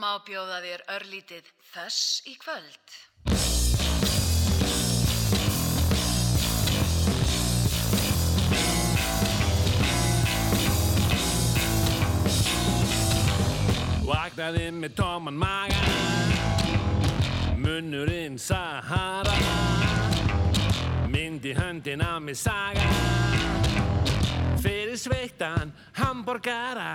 má 0.00 0.16
bjóða 0.24 0.62
þér 0.64 0.82
örlítið 0.96 1.48
þess 1.74 2.22
í 2.24 2.34
kvöld. 2.40 2.96
Vaknaði 14.10 14.70
með 14.74 14.94
tóman 14.98 15.36
maga 15.38 15.78
Munnurinn 17.60 18.38
Sahara 18.40 19.36
Myndi 21.12 21.52
höndin 21.54 22.02
á 22.02 22.18
mig 22.18 22.38
saga 22.40 22.88
Fyrir 24.64 24.98
sveittan 24.98 25.74
hamburgara 25.98 26.90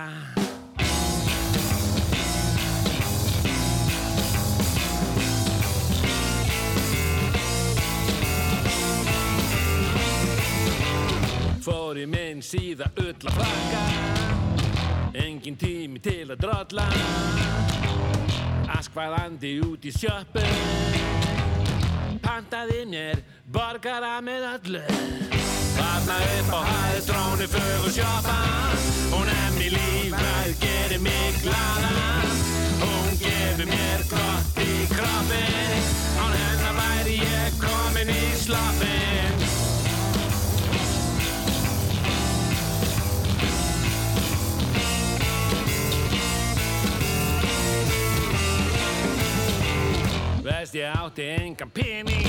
Fór 11.66 11.98
í 11.98 12.04
minn 12.06 12.44
síða 12.46 12.92
öll 13.02 13.16
að 13.26 13.38
flakka. 13.40 13.80
Engin 15.18 15.56
tími 15.58 15.98
til 15.98 16.28
að 16.30 16.44
drolla. 16.44 16.84
Askvaðandi 18.76 19.56
út 19.66 19.88
í 19.90 19.94
sjöppu 19.96 20.44
Pantaði 22.22 22.84
mér 22.92 23.24
borgara 23.50 24.20
með 24.22 24.46
öllu. 24.52 24.84
Þarna 25.76 26.20
upp 26.36 26.54
á 26.54 26.62
hæði 26.70 27.02
dróni 27.10 27.50
fögur 27.56 27.98
sjöpa 27.98 28.38
Hún 29.16 29.34
er 29.34 29.50
mér 29.58 29.74
lífræð, 29.74 30.54
gerir 30.62 31.02
mig 31.02 31.42
glada 31.42 31.92
Hún 32.84 33.10
gefur 33.24 33.72
mér 33.74 34.06
gott 34.14 34.62
í 34.62 34.72
kroppin 34.94 35.92
Án 36.22 36.38
hennar 36.44 36.80
væri 36.84 37.20
ég 37.26 37.60
komin 37.60 38.14
í 38.14 38.24
sloppin 38.46 39.55
Veist 50.46 50.74
ég 50.74 50.84
átti 50.84 51.22
engan 51.22 51.72
pening 51.72 52.26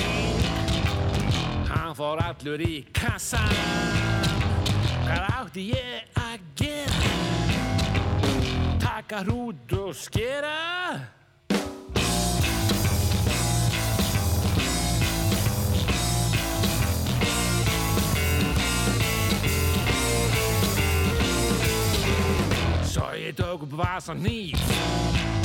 Hann 1.68 1.92
fór 1.94 2.16
allur 2.24 2.62
í 2.64 2.86
kassan 2.96 3.50
Hvað 5.04 5.26
átti 5.34 5.66
ég 5.74 6.16
að 6.16 6.46
gera? 6.56 7.12
Taka 8.80 9.20
hrút 9.26 9.76
og 9.76 9.92
skera? 10.00 10.56
Svo 22.80 23.12
ég 23.12 23.36
tók 23.36 23.68
upp 23.68 23.76
vasan 23.76 24.24
nýf 24.24 25.35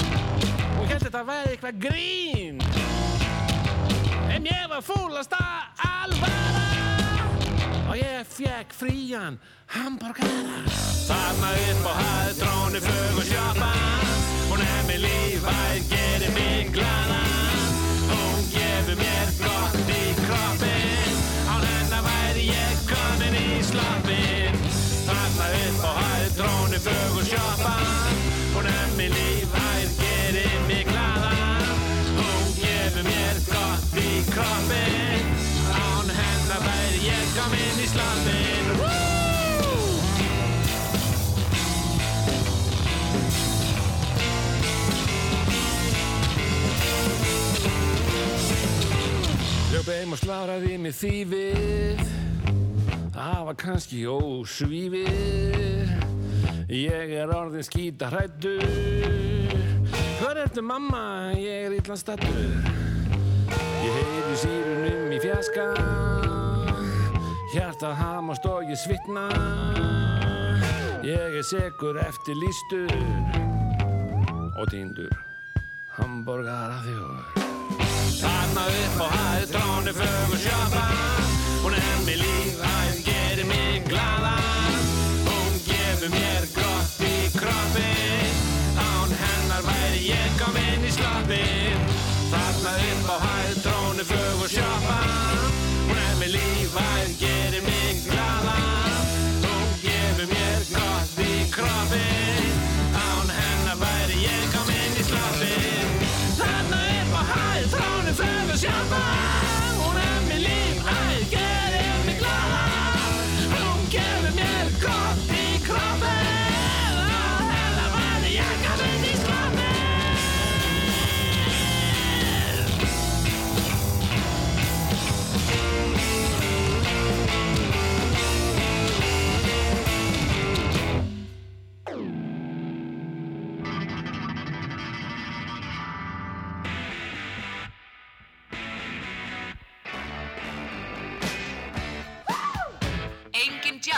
og 0.92 0.98
held 1.00 1.06
þetta 1.08 1.22
væri 1.24 1.52
eitthvað 1.56 1.78
grín? 1.86 2.58
En 4.32 4.48
ég 4.48 4.64
var 4.68 4.82
fúlasta 4.84 5.40
alvara. 5.88 6.64
Og 7.92 7.96
ég 8.00 8.28
fekk 8.28 8.76
frían 8.76 9.38
hamburgara 9.72 10.60
Þarna 11.08 11.52
upp 11.72 11.88
á 11.88 11.94
hæð 12.00 12.42
dróni 12.42 12.82
fögur 12.84 13.28
sjoppa. 13.28 13.72
Hún 14.50 14.64
er 14.66 14.84
með 14.90 15.00
lífæð, 15.06 15.80
gerir 15.92 16.36
mig 16.36 16.72
glada 16.76 17.22
hún 18.12 18.44
gefur 18.52 19.00
mér 19.00 19.32
gott 19.40 19.92
í 19.96 20.04
kroppin 20.20 21.20
á 21.48 21.56
hennar 21.56 22.04
væri 22.08 22.48
ég 22.52 22.86
komin 22.92 23.38
í 23.40 23.60
sloppin 23.64 24.60
Þarna 25.08 25.52
upp 25.64 25.84
á 25.88 25.92
hæð 26.00 26.32
dróni 26.40 26.84
fögur 26.88 27.28
sjoppa. 27.32 27.76
Hún 28.56 28.68
er 28.68 28.90
með 29.00 29.16
lífæð, 29.16 29.31
væri 37.36 37.62
ég 37.62 37.94
komin 37.96 38.30
í! 38.30 38.92
Hljóp 49.72 49.88
heim 49.88 50.12
og 50.12 50.20
sláraði 50.20 50.78
mig 50.78 50.94
þýfið. 50.94 52.04
Það 53.16 53.46
var 53.48 53.56
kannski 53.56 54.06
ósvífið. 54.08 55.72
Ég 56.72 57.12
er 57.20 57.32
orðin 57.36 57.66
skýta 57.68 58.08
hrættur 58.08 58.64
Hvar 60.22 60.40
ertu 60.40 60.64
mamma? 60.64 61.34
Ég 61.36 61.68
er 61.68 61.76
illa 61.76 62.00
stattur 62.00 62.32
Ég 63.84 63.92
heyri 64.00 64.40
sírunum 64.40 65.12
í 65.12 65.20
fjaska 65.20 66.21
Hjartað 67.52 67.96
hamast 68.00 68.46
og 68.48 68.64
ég 68.64 68.80
svitna. 68.80 69.26
Ég 71.04 71.34
er 71.36 71.44
segur 71.44 71.98
eftir 71.98 72.38
lístur 72.38 72.92
Og 74.54 74.68
týndur 74.70 75.10
Hamburgara 75.98 76.78
þjóður 76.86 77.40
Þarna 78.22 78.66
upp 78.84 79.02
á 79.02 79.08
hæð 79.16 79.48
dróni 79.56 79.96
fögur 79.98 80.40
sjöpa 80.44 80.84
Hún 81.64 81.76
er 81.80 81.98
mér 82.06 82.22
lífæð, 82.22 83.02
gerir 83.08 83.50
mig 83.50 83.90
glada 83.90 84.36
Hún 85.26 85.58
gefur 85.66 86.14
mér 86.14 86.48
gott 86.54 87.02
í 87.10 87.18
kroppin 87.34 88.40
Án 88.78 89.18
hennar 89.26 89.66
væri 89.68 90.06
ég 90.14 90.40
komin 90.40 90.86
í 90.86 90.94
sloppin 90.94 91.84
Þarna 92.30 92.78
upp 92.94 93.12
á 93.12 93.18
hæð 93.26 93.62
dróni 93.66 94.10
fögur 94.14 94.56
mér 94.56 95.31
lífæð, 96.34 97.10
gerir 97.20 97.64
mig 97.68 97.96
glada 98.08 98.58
Hún 99.44 99.70
gefur 99.84 100.28
mér 100.34 100.62
gott 100.74 101.22
í 101.28 101.32
kroppin 101.52 102.21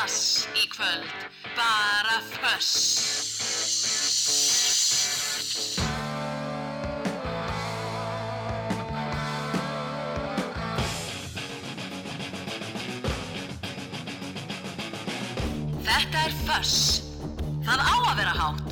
Jazz 0.03 0.47
í 0.59 0.65
kvöld, 0.67 1.11
bara 1.55 2.17
föss. 2.27 2.71
Þetta 15.87 16.25
er 16.25 16.35
föss. 16.43 16.75
Það 17.63 17.79
á 17.79 17.95
að 17.95 18.15
vera 18.19 18.35
hátt. 18.41 18.62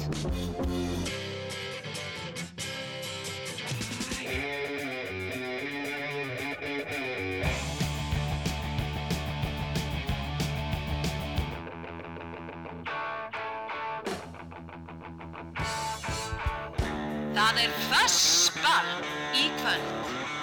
Er 17.62 17.72
fössball 17.92 18.92
í 19.38 19.48
kvöld. 19.62 19.90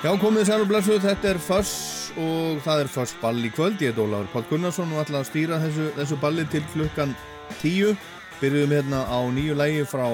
Já, 0.05 0.13
komið 0.23 0.47
sæl 0.47 0.63
og 0.63 0.71
blessuð, 0.71 1.03
þetta 1.03 1.33
er 1.33 1.41
Foss 1.43 1.75
og 2.19 2.61
það 2.65 2.85
er 2.85 2.91
Foss 2.95 3.17
ball 3.23 3.41
í 3.43 3.51
kvöld. 3.55 3.83
Ég 3.83 3.93
heit 3.93 4.03
Ólafur 4.03 4.31
Páll 4.35 4.47
Gunnarsson 4.53 4.93
og 4.95 5.03
ætla 5.03 5.25
að 5.25 5.31
stýra 5.33 5.59
þessu, 5.65 5.89
þessu 5.99 6.19
balli 6.23 6.47
til 6.53 6.63
klukkan 6.75 7.17
10. 7.59 7.97
Byrjuðum 8.39 8.77
hérna 8.77 9.03
á 9.11 9.19
nýju 9.35 9.57
lægi 9.59 9.87
frá 9.91 10.07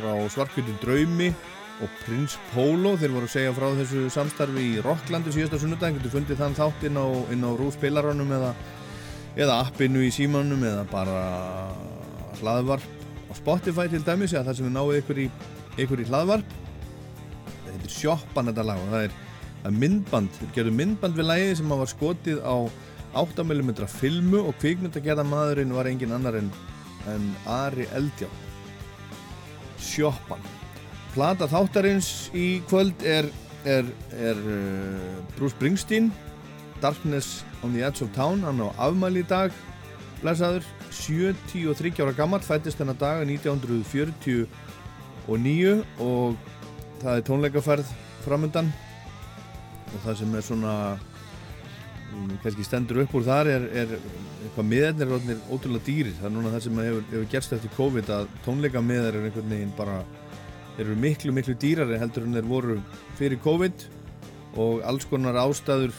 frá 0.00 0.12
Svarkvöldu 0.32 0.74
Draumi 0.82 1.30
og 1.80 1.92
Prins 2.02 2.36
Pólo 2.52 2.96
þeir 3.00 3.14
voru 3.14 3.28
að 3.28 3.34
segja 3.34 3.54
frá 3.56 3.68
þessu 3.78 4.04
samstarfi 4.12 4.66
í 4.74 4.82
Rocklandu 4.84 5.32
síðasta 5.34 5.60
sunnudag, 5.60 5.96
getur 5.96 6.14
fundið 6.14 6.42
þann 6.42 6.58
þátt 6.58 6.86
inn 6.88 6.98
á, 7.00 7.06
á 7.06 7.50
rúspilaranum 7.60 8.34
eða, 8.36 8.50
eða 9.38 9.60
appinu 9.64 10.02
í 10.04 10.10
símanum 10.14 10.66
eða 10.66 10.84
bara 10.90 11.22
hlaðvarp 12.40 12.84
á 13.30 13.32
Spotify 13.38 13.88
til 13.90 14.02
dæmis 14.04 14.34
eða 14.34 14.50
það 14.50 14.58
sem 14.58 14.68
við 14.68 14.76
náum 14.76 14.92
ykkur 14.98 15.22
í, 15.24 15.28
ykkur 15.84 16.02
í 16.04 16.06
hlaðvarp. 16.10 16.54
Þetta 17.64 17.80
er 17.80 17.94
sjoppan 17.94 18.50
þetta 18.50 18.66
lag 18.66 18.82
og 18.82 18.94
það 18.94 19.06
er, 19.08 19.18
það 19.62 19.68
er 19.72 19.80
myndband, 19.84 20.38
þeir 20.38 20.54
gerðu 20.58 20.76
myndband 20.78 21.18
við 21.18 21.28
lagið 21.30 21.52
sem 21.60 21.74
var 21.74 21.92
skotið 21.94 22.40
á 22.44 22.56
8mm 23.20 23.72
filmu 23.90 24.44
og 24.46 24.54
kvikmyndagerða 24.62 25.26
maðurinn 25.26 25.74
var 25.74 25.88
engin 25.90 26.14
annar 26.14 26.38
en, 26.38 26.50
en 27.10 27.28
Ari 27.50 27.88
Eldjá 27.96 28.28
sjoppan. 29.80 30.42
Plata 31.14 31.48
þáttarins 31.50 32.30
í 32.36 32.60
kvöld 32.70 33.02
er, 33.02 33.26
er, 33.66 33.88
er 34.14 34.38
uh, 34.38 35.16
Bruce 35.34 35.56
Springsteen 35.56 36.12
Darkness 36.80 37.42
on 37.64 37.74
the 37.74 37.82
Edge 37.82 38.04
of 38.04 38.12
Town 38.14 38.44
hann 38.46 38.62
á 38.62 38.68
afmæli 38.78 39.24
í 39.24 39.28
dag 39.28 39.52
blæsaður, 40.20 40.64
73 40.92 42.02
ára 42.04 42.14
gammal 42.16 42.42
fættist 42.44 42.80
þennan 42.80 42.98
dag 43.00 43.22
1949 43.24 44.46
og 45.30 46.36
það 47.00 47.16
er 47.16 47.26
tónleikaferð 47.28 47.90
framöndan 48.24 48.70
og 49.90 50.02
það 50.04 50.16
sem 50.20 50.34
er 50.34 50.44
svona 50.46 50.74
um, 52.14 52.32
kannski 52.42 52.66
stendur 52.66 53.02
upp 53.04 53.14
úr 53.14 53.26
þar 53.26 53.50
er, 53.52 53.66
er 53.84 53.94
eitthvað 53.94 54.68
miðarnir 54.70 55.14
er 55.36 55.40
ótrúlega 55.52 55.86
dýrir. 55.86 56.16
Það 56.18 56.28
er 56.28 56.34
núna 56.34 56.52
það 56.54 56.64
sem 56.66 56.82
hefur, 56.82 57.06
hefur 57.12 57.30
gerst 57.34 57.54
eftir 57.56 57.74
COVID 57.76 58.12
að 58.16 58.28
tónleikamiðar 58.46 59.18
er 59.18 59.28
einhvern 59.28 59.54
veginn 59.54 59.74
bara 59.78 60.00
eru 60.80 60.96
miklu 60.96 61.34
miklu 61.36 61.54
dýrari 61.60 61.98
heldur 62.00 62.26
en 62.26 62.38
þeir 62.38 62.50
voru 62.50 62.78
fyrir 63.18 63.42
COVID 63.44 63.86
og 64.60 64.82
alls 64.88 65.06
konar 65.10 65.38
ástæður 65.44 65.94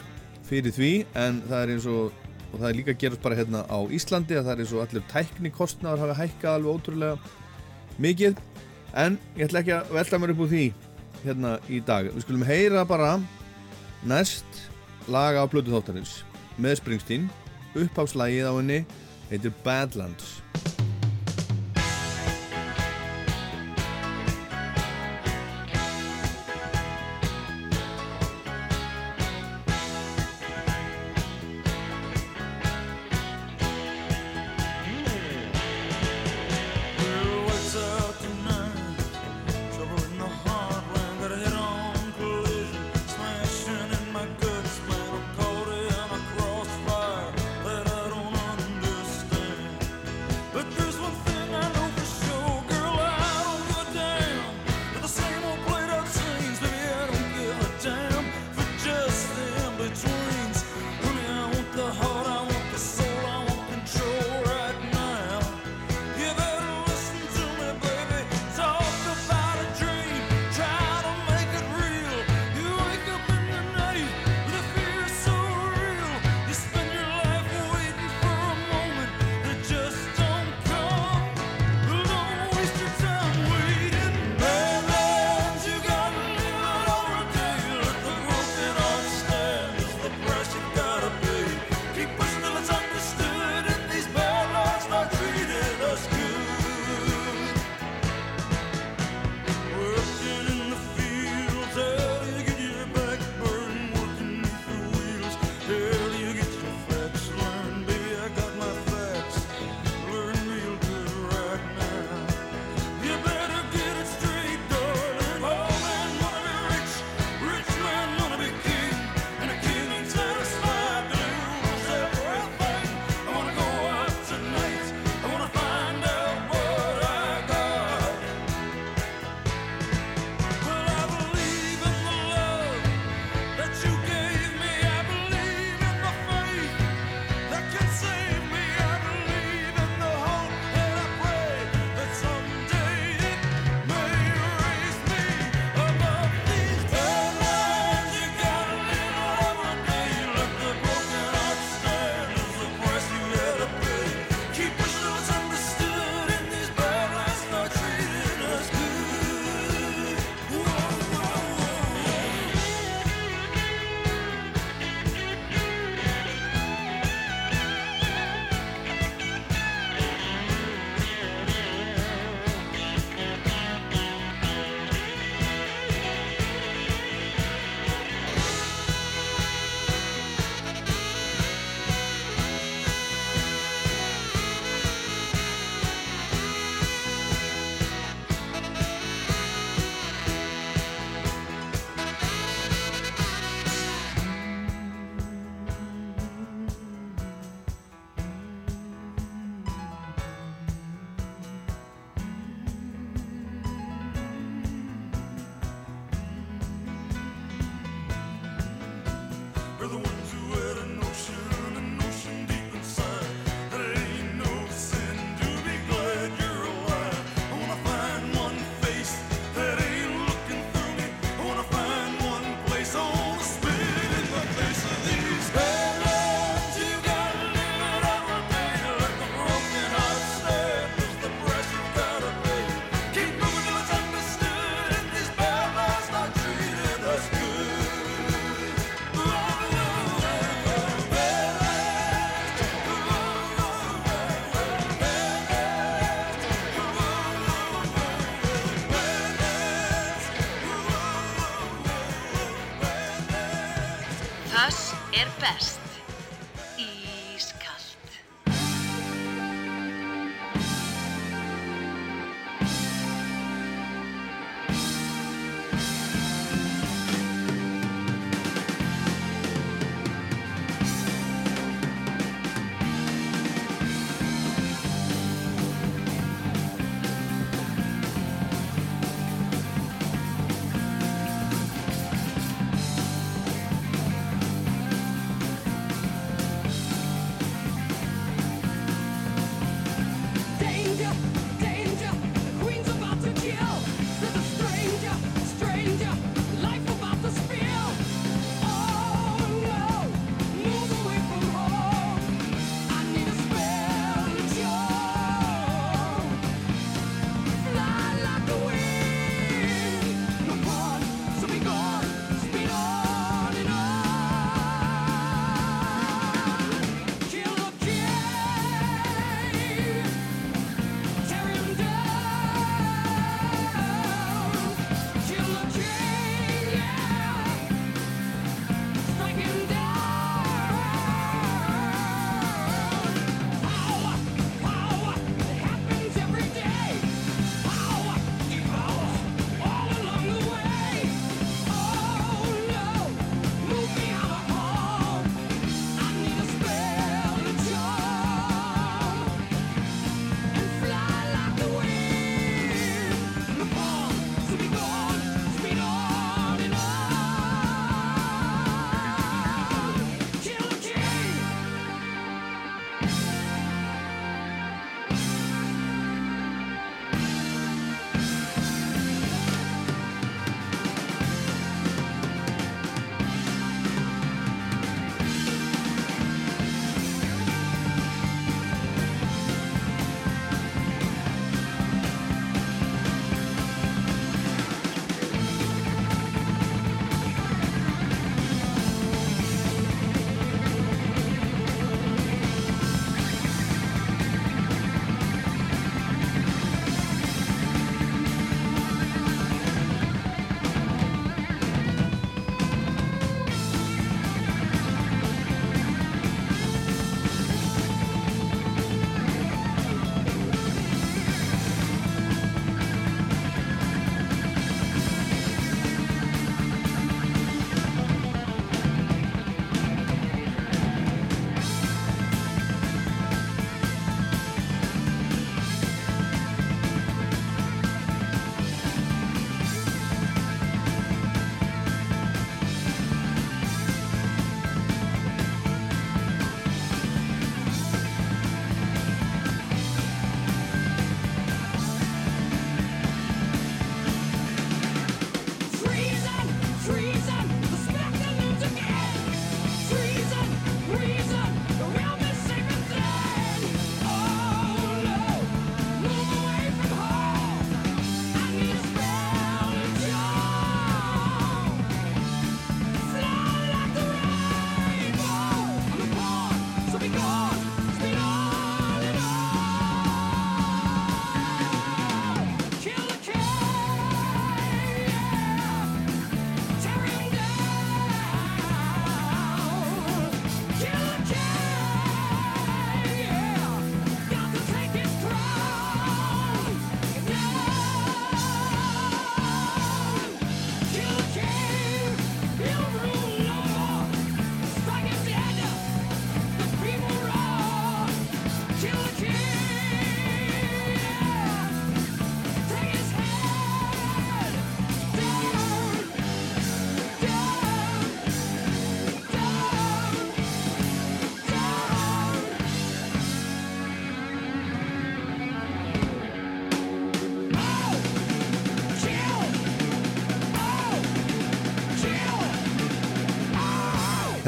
fyrir 0.49 0.75
því. 0.75 0.93
En 1.15 1.39
það 1.47 1.63
er 1.63 1.75
eins 1.77 1.87
og 1.91 2.19
og 2.51 2.59
það 2.59 2.67
er 2.67 2.77
líka 2.81 2.95
gerast 2.99 3.23
bara 3.23 3.37
hérna 3.39 3.63
á 3.63 3.79
Íslandi 3.95 4.35
að 4.35 4.47
það 4.47 4.53
er 4.53 4.61
eins 4.63 4.71
og 4.75 4.81
allir 4.83 5.03
tæknikostnaður 5.11 6.01
hafa 6.03 6.17
hækkað 6.19 6.57
alveg 6.57 6.73
ótrúlega 6.75 8.01
mikið 8.01 8.41
en 8.97 9.17
ég 9.37 9.45
ætla 9.47 9.61
ekki 9.61 9.75
að 9.75 9.93
velta 9.95 10.19
mér 10.19 10.33
upp 10.33 10.43
úr 10.45 10.51
því 10.51 10.65
hérna 11.21 11.53
í 11.69 11.79
dag. 11.85 12.09
Við 12.11 12.25
skulum 12.25 12.47
heyra 12.47 12.85
bara 12.87 13.13
næst 14.07 14.65
laga 15.11 15.43
á 15.43 15.45
blödu 15.49 15.73
þáttarins 15.73 16.21
með 16.61 16.79
Springsteen. 16.81 17.29
Uppháfslægið 17.77 18.49
á 18.49 18.53
henni 18.57 18.79
heitir 19.29 19.53
Badlands 19.63 20.41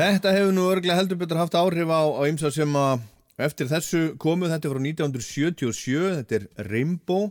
Þetta 0.03 0.33
hefur 0.35 0.49
nú 0.51 0.63
örglega 0.67 0.97
heldur 0.97 1.15
betur 1.21 1.37
haft 1.39 1.53
áhrif 1.55 1.87
á, 1.87 2.03
á 2.03 2.21
ymsa 2.27 2.49
sem 2.51 2.73
að 2.75 3.05
eftir 3.39 3.69
þessu 3.69 4.01
komu. 4.19 4.49
Þetta 4.51 4.71
frá 4.73 4.81
1977, 4.83 6.17
þetta 6.17 6.35
er 6.35 6.67
Rainbow 6.67 7.29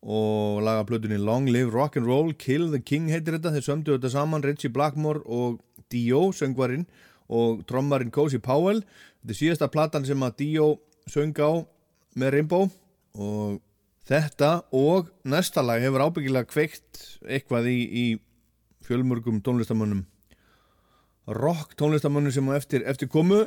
og 0.00 0.62
lagaplutunni 0.64 1.18
Long 1.20 1.50
Live 1.52 1.74
Rock'n'Roll, 1.74 2.32
Kill 2.40 2.70
the 2.72 2.80
King 2.80 3.10
heitir 3.12 3.36
þetta, 3.36 3.52
þeir 3.52 3.66
sömdu 3.66 3.98
þetta 3.98 4.14
saman 4.14 4.46
Ritchie 4.46 4.72
Blackmore 4.72 5.20
og 5.28 5.60
Dio 5.92 6.30
söngvarinn 6.32 6.88
og 7.28 7.66
trommarinn 7.68 8.14
Cozy 8.14 8.40
Powell. 8.40 8.80
Þetta 9.20 9.36
er 9.36 9.40
síðasta 9.42 9.70
platan 9.76 10.08
sem 10.08 10.24
að 10.24 10.40
Dio 10.40 10.72
söng 11.12 11.36
á 11.36 11.68
með 12.16 12.36
Rainbow 12.38 12.70
og 13.12 13.60
þetta 14.08 14.54
og 14.72 15.12
næsta 15.28 15.60
lag 15.60 15.84
hefur 15.84 16.08
ábyggilega 16.08 16.48
kveikt 16.48 17.04
eitthvað 17.28 17.68
í, 17.76 17.80
í 17.84 18.06
fjölmörgum 18.88 19.44
tónlistamönnum 19.44 20.06
rock 21.26 21.74
tónlistamönnum 21.74 22.30
sem 22.30 22.48
á 22.48 22.56
eftir, 22.56 22.86
eftir 22.86 23.08
komu. 23.08 23.44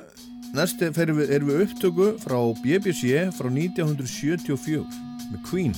Næst 0.56 0.82
erum 0.82 1.20
við, 1.22 1.32
erum 1.36 1.52
við 1.52 1.64
upptöku 1.68 2.12
frá 2.24 2.40
BBC 2.64 3.30
frá 3.38 3.50
1974 3.54 4.84
með 5.30 5.44
Queen 5.50 5.76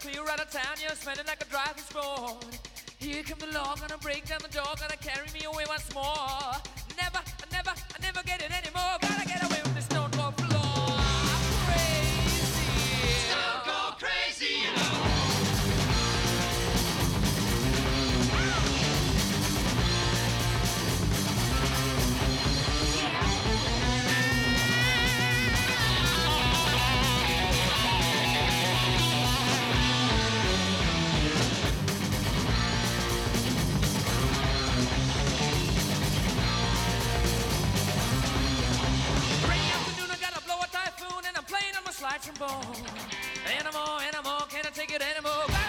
clear 0.00 0.22
out 0.28 0.40
of 0.40 0.50
town. 0.50 0.74
You're 0.80 0.96
smelling 0.96 1.26
like 1.26 1.42
a 1.42 1.48
driving 1.48 1.84
spawn. 1.84 2.40
Here 2.98 3.22
come 3.22 3.38
the 3.38 3.52
law, 3.58 3.76
gonna 3.76 3.98
break 3.98 4.26
down 4.26 4.40
the 4.42 4.48
door, 4.48 4.72
gonna 4.80 4.96
carry 4.96 5.28
me 5.32 5.44
away 5.44 5.64
once 5.68 5.92
more. 5.94 6.56
Never, 6.96 7.20
I 7.20 7.46
never, 7.52 7.70
I 7.70 7.98
never 8.00 8.22
get 8.24 8.42
it 8.42 8.50
anymore. 8.50 8.96
Gotta 9.00 9.26
get 9.28 9.42
away 9.44 9.60
with 9.62 9.74
this 9.74 9.79
like 42.02 42.22
some 42.22 42.34
bone. 42.36 42.48
Animal, 43.58 44.00
animal, 44.00 44.40
can't 44.48 44.66
I 44.66 44.70
take 44.70 44.92
it 44.92 45.02
anymore? 45.02 45.59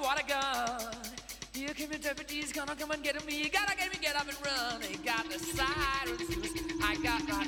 My 0.00 0.06
rubber 0.06 0.06
Tommy 0.06 0.06
water 0.06 0.22
gun. 0.26 0.92
Here 1.52 1.74
come 1.74 1.90
the 1.90 1.98
deputies, 1.98 2.52
gonna 2.52 2.76
come 2.76 2.90
and 2.92 3.02
get 3.02 3.24
me. 3.26 3.48
Gotta 3.48 3.76
get 3.76 3.92
me, 3.92 3.98
get 4.00 4.16
up 4.16 4.28
and 4.28 4.38
run. 4.44 4.80
They 4.80 4.96
got 5.04 5.28
the 5.28 5.38
sirens 5.38 6.36
loose. 6.36 6.52
I 6.82 6.96
got 7.02 7.26
my 7.28 7.46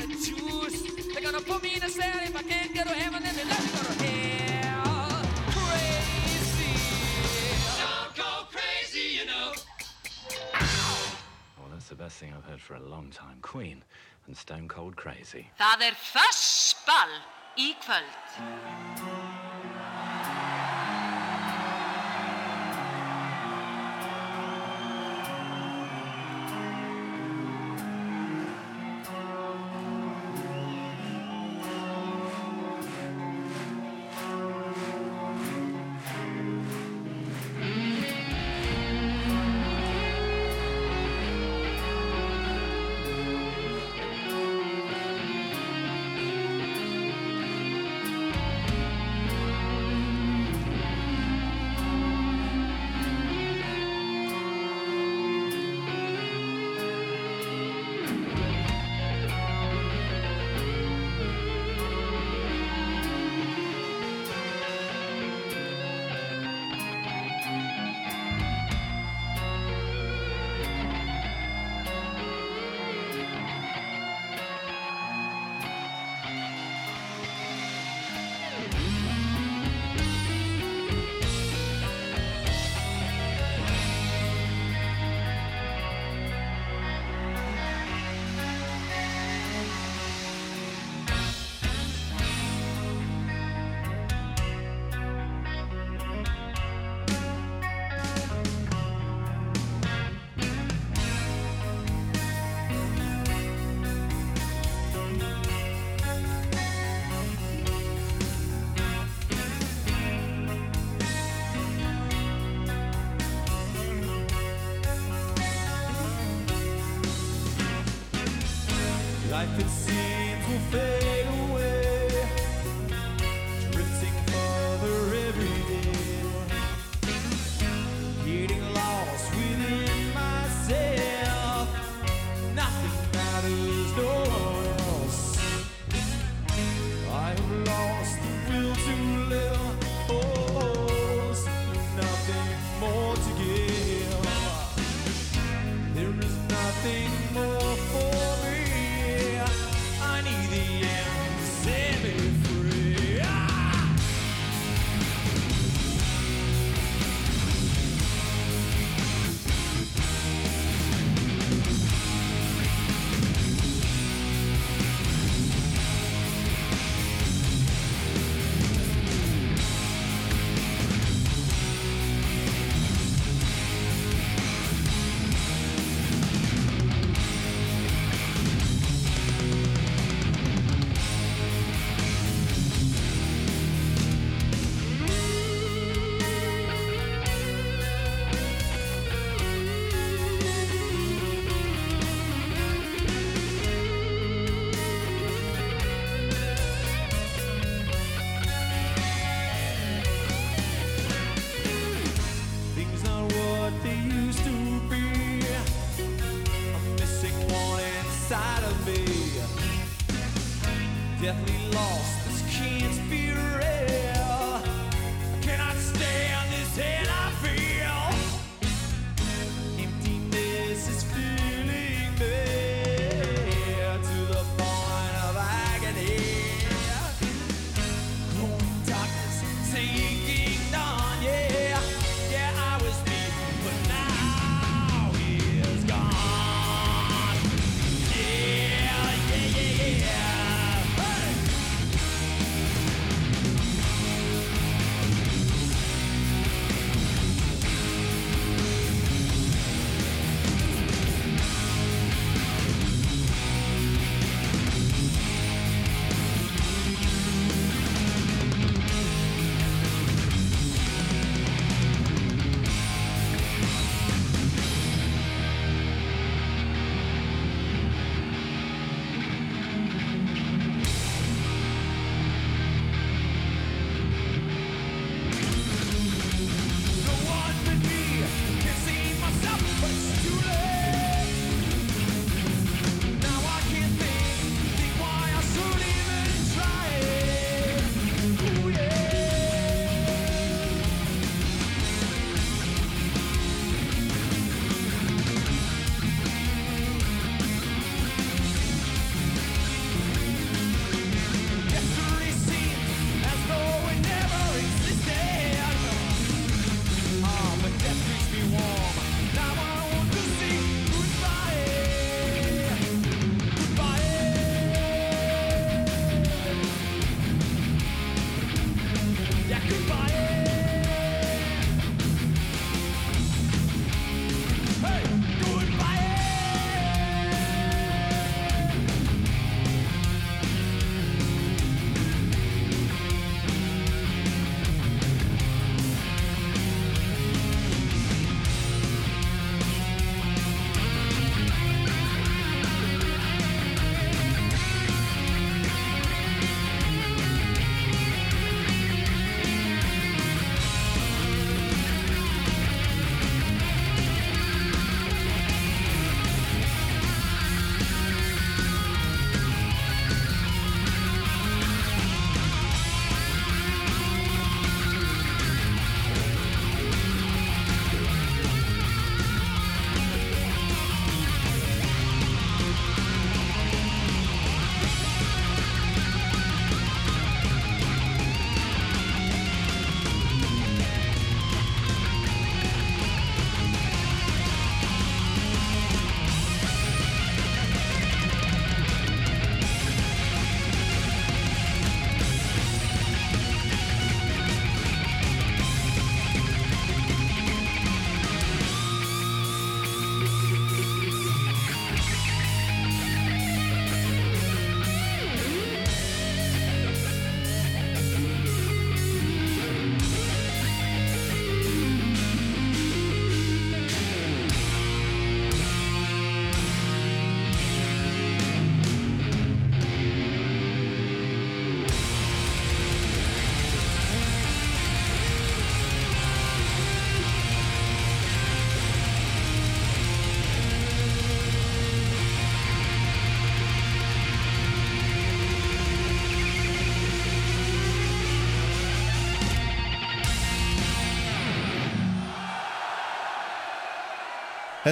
attitude. 0.00 1.12
They're 1.12 1.22
gonna 1.22 1.40
put 1.40 1.62
me 1.62 1.74
in 1.76 1.82
a 1.82 1.88
cell 1.88 2.20
if 2.22 2.36
I 2.36 2.42
can't 2.42 2.72
get 2.74 2.86
to 2.86 2.94
heaven, 2.94 3.22
then 3.22 3.34
they 3.36 3.44
let 3.44 3.60
me 3.62 3.68
go 3.70 3.82
to 3.82 4.04
hell. 4.04 5.22
Crazy. 5.52 6.74
Don't 7.78 8.14
go 8.16 8.46
crazy, 8.50 9.18
you 9.18 9.26
know. 9.26 9.52
Well, 11.58 11.68
that's 11.72 11.88
the 11.88 11.94
best 11.94 12.18
thing 12.18 12.32
I've 12.36 12.44
heard 12.44 12.60
for 12.60 12.74
a 12.74 12.80
long 12.80 13.10
time. 13.10 13.38
Queen 13.42 13.84
and 14.26 14.36
Stone 14.36 14.68
Cold 14.68 14.96
Crazy. 14.96 15.50
Það 15.58 15.82
er 15.82 15.94
Fössball 15.94 17.12
í 17.56 17.74
kvöld. 17.84 19.12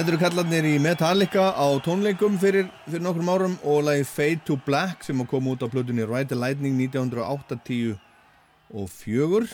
Þetta 0.01 0.15
eru 0.15 0.17
kallarnir 0.17 0.65
í 0.65 0.77
Metallica 0.81 1.43
á 1.53 1.67
tónleikum 1.85 2.33
fyrir, 2.41 2.71
fyrir 2.87 3.03
nokkrum 3.05 3.27
árum 3.29 3.51
og 3.69 3.83
lagi 3.85 4.01
Fade 4.09 4.41
to 4.47 4.55
Black 4.65 5.05
sem 5.05 5.19
kom 5.29 5.49
út 5.51 5.61
á 5.61 5.69
plötunni 5.69 6.07
Ride 6.09 6.31
the 6.31 6.39
Lightning 6.41 6.73
1984 6.79 7.99
og 8.73 8.89
fjögur. 8.89 9.45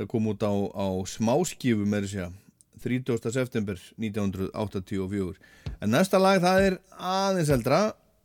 Það 0.00 0.08
kom 0.14 0.30
út 0.32 0.40
á, 0.48 0.54
á 0.72 0.88
smáskífu 1.04 1.84
með 1.84 2.08
þess 2.08 2.24
að 2.24 2.40
30. 2.88 3.36
september 3.36 3.76
1984. 4.00 5.36
En 5.84 5.92
næsta 5.92 6.24
lag 6.24 6.40
það 6.40 6.68
er 6.70 6.78
aðeins 6.96 7.52
eldra 7.52 7.82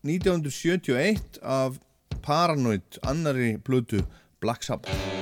1971 0.07 1.41
af 1.43 1.81
Paranoid 2.23 3.03
annari 3.03 3.57
plötu 3.59 4.05
Black 4.39 4.63
Sabbath. 4.63 5.20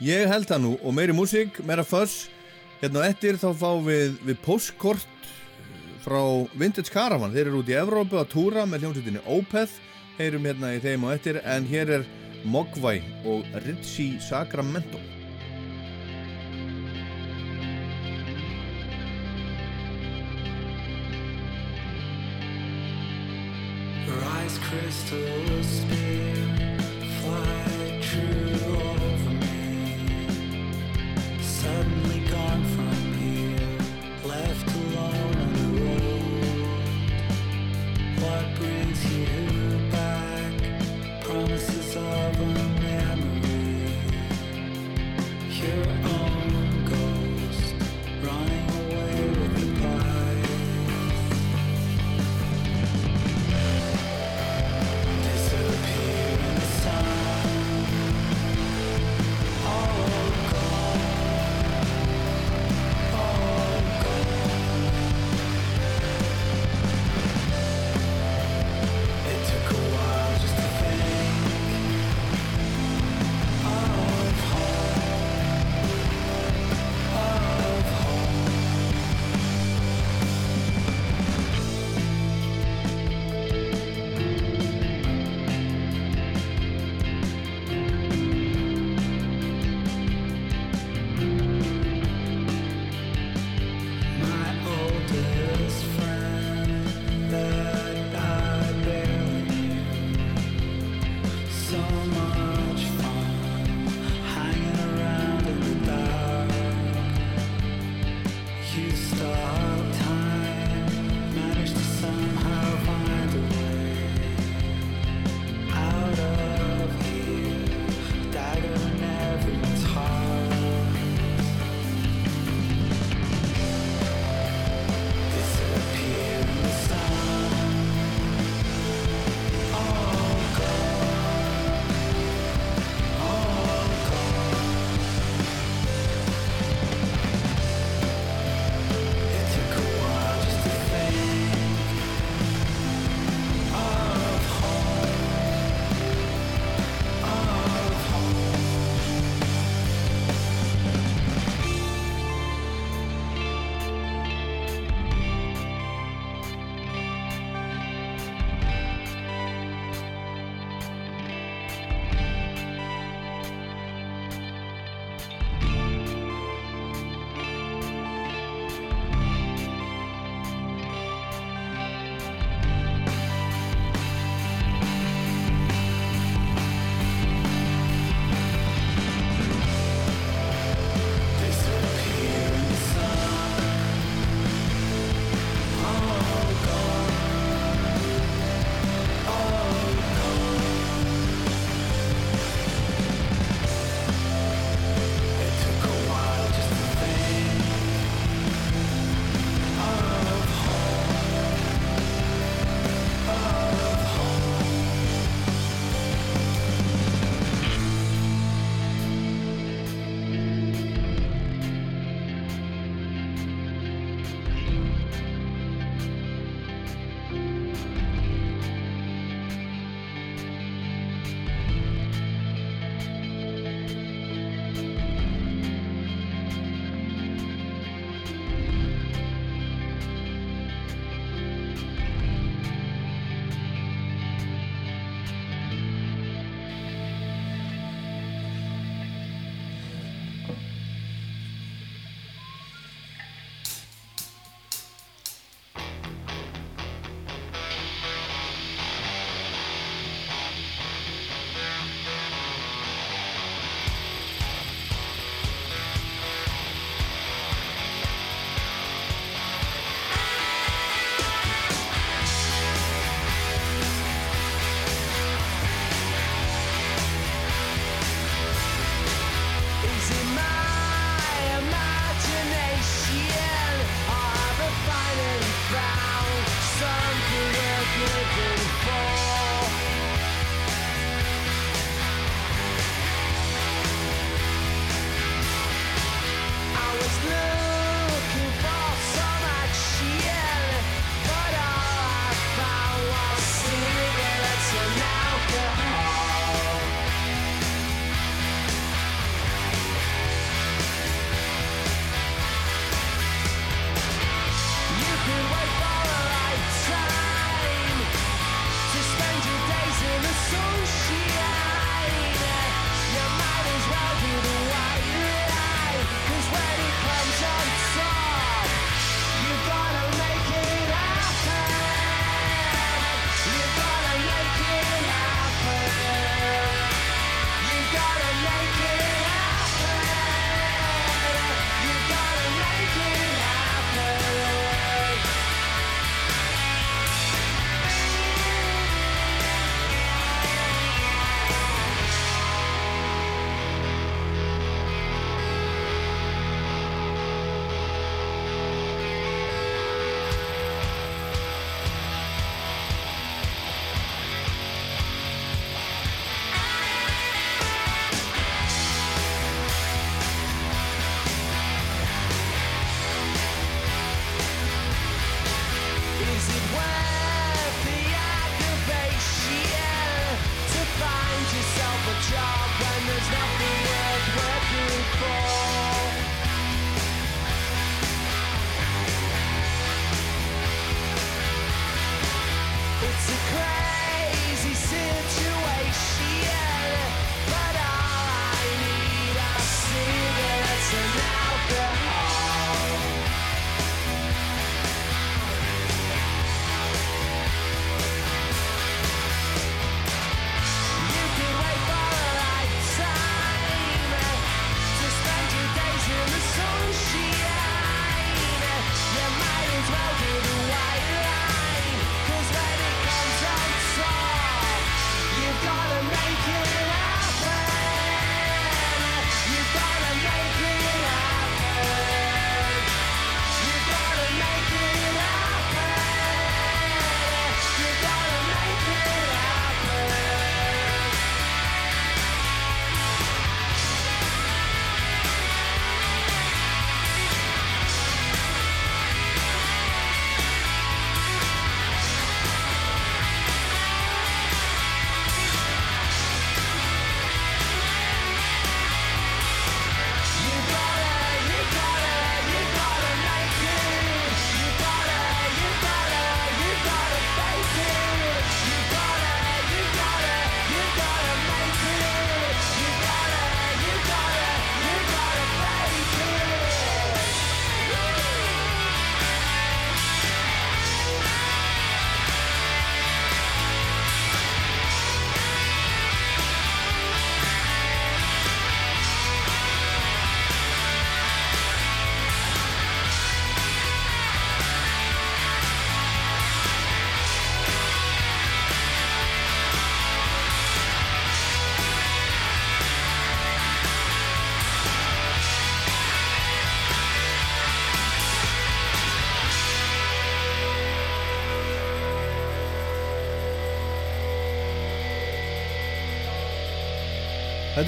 Ég 0.00 0.30
held 0.32 0.48
það 0.48 0.62
nú 0.64 0.70
og 0.80 0.94
meiri 0.96 1.12
músík, 1.12 1.58
meira 1.68 1.84
fuzz. 1.84 2.30
Hérna 2.80 3.02
eftir 3.10 3.36
þá 3.36 3.50
fáum 3.60 3.82
við, 3.84 4.14
við 4.24 4.38
postkort 4.40 5.26
eh, 5.28 5.90
frá 6.00 6.22
Vintage 6.56 6.88
Caravan. 6.94 7.34
Þeir 7.34 7.50
eru 7.50 7.60
út 7.60 7.68
í 7.68 7.76
Evrópu 7.76 8.16
að 8.16 8.30
túra 8.32 8.64
með 8.64 8.86
hljómsveitinni 8.86 9.24
Opeth. 9.28 9.76
Heyrum 10.16 10.48
hérna 10.48 10.72
í 10.72 10.80
þeim 10.80 11.04
og 11.04 11.12
eftir 11.18 11.42
en 11.44 11.68
hér 11.68 11.96
er 11.98 12.10
Mogwai 12.48 13.02
og 13.28 13.44
Ritchie 13.66 14.16
Sacramento. 14.24 15.09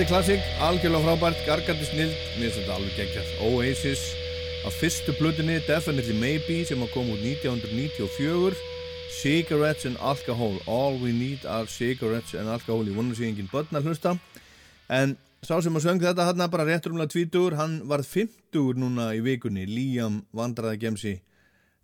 Þetta 0.03 0.17
er 0.17 0.19
klassik, 0.19 0.47
algjörlega 0.59 1.05
frábært, 1.07 1.43
gargandi 1.47 1.85
snild, 1.87 2.15
mér 2.35 2.49
finnst 2.51 2.57
þetta 2.59 2.75
alveg 2.75 2.95
geggjart. 2.97 3.29
Oasis, 3.47 4.01
af 4.67 4.75
fyrstu 4.75 5.13
blutinni, 5.15 5.61
Definitely 5.63 6.17
Maybe, 6.19 6.57
sem 6.67 6.81
að 6.83 6.91
koma 6.91 7.15
út 7.15 7.23
1994. 7.23 8.59
Cigarettes 9.15 9.87
and 9.87 10.01
Alcohol, 10.03 10.57
All 10.67 10.99
We 10.99 11.13
Need 11.15 11.47
Are 11.47 11.71
Cigarettes 11.71 12.35
and 12.35 12.51
Alcohol. 12.51 12.91
Ég 12.91 12.99
vona 12.99 13.15
sér 13.15 13.29
engin 13.29 13.53
börn 13.53 13.79
að 13.79 13.87
hlusta. 13.93 14.17
En 14.91 15.15
sá 15.47 15.55
sem 15.63 15.79
að 15.79 15.87
söng 15.87 16.03
þetta 16.03 16.27
hann 16.33 16.45
bara 16.51 16.67
rétt 16.67 16.91
rúmlega 16.91 17.15
tvítugur, 17.15 17.55
hann 17.61 17.79
varð 17.87 18.11
50 18.11 18.83
núna 18.83 19.13
í 19.15 19.23
vikunni, 19.23 19.69
Liam 19.71 20.25
Vandraðagemsi 20.35 21.21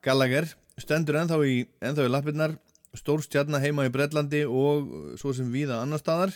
Gallagher. 0.03 0.51
Stendur 0.75 1.23
ennþá 1.23 1.39
í, 1.47 1.63
í 1.71 2.11
lappirnar, 2.11 2.59
stór 2.99 3.23
stjarnar 3.23 3.63
heima 3.63 3.87
í 3.87 3.95
Breitlandi 3.95 4.43
og 4.43 5.15
svo 5.23 5.31
sem 5.39 5.55
víða 5.55 5.85
annar 5.85 6.03
staðar 6.03 6.35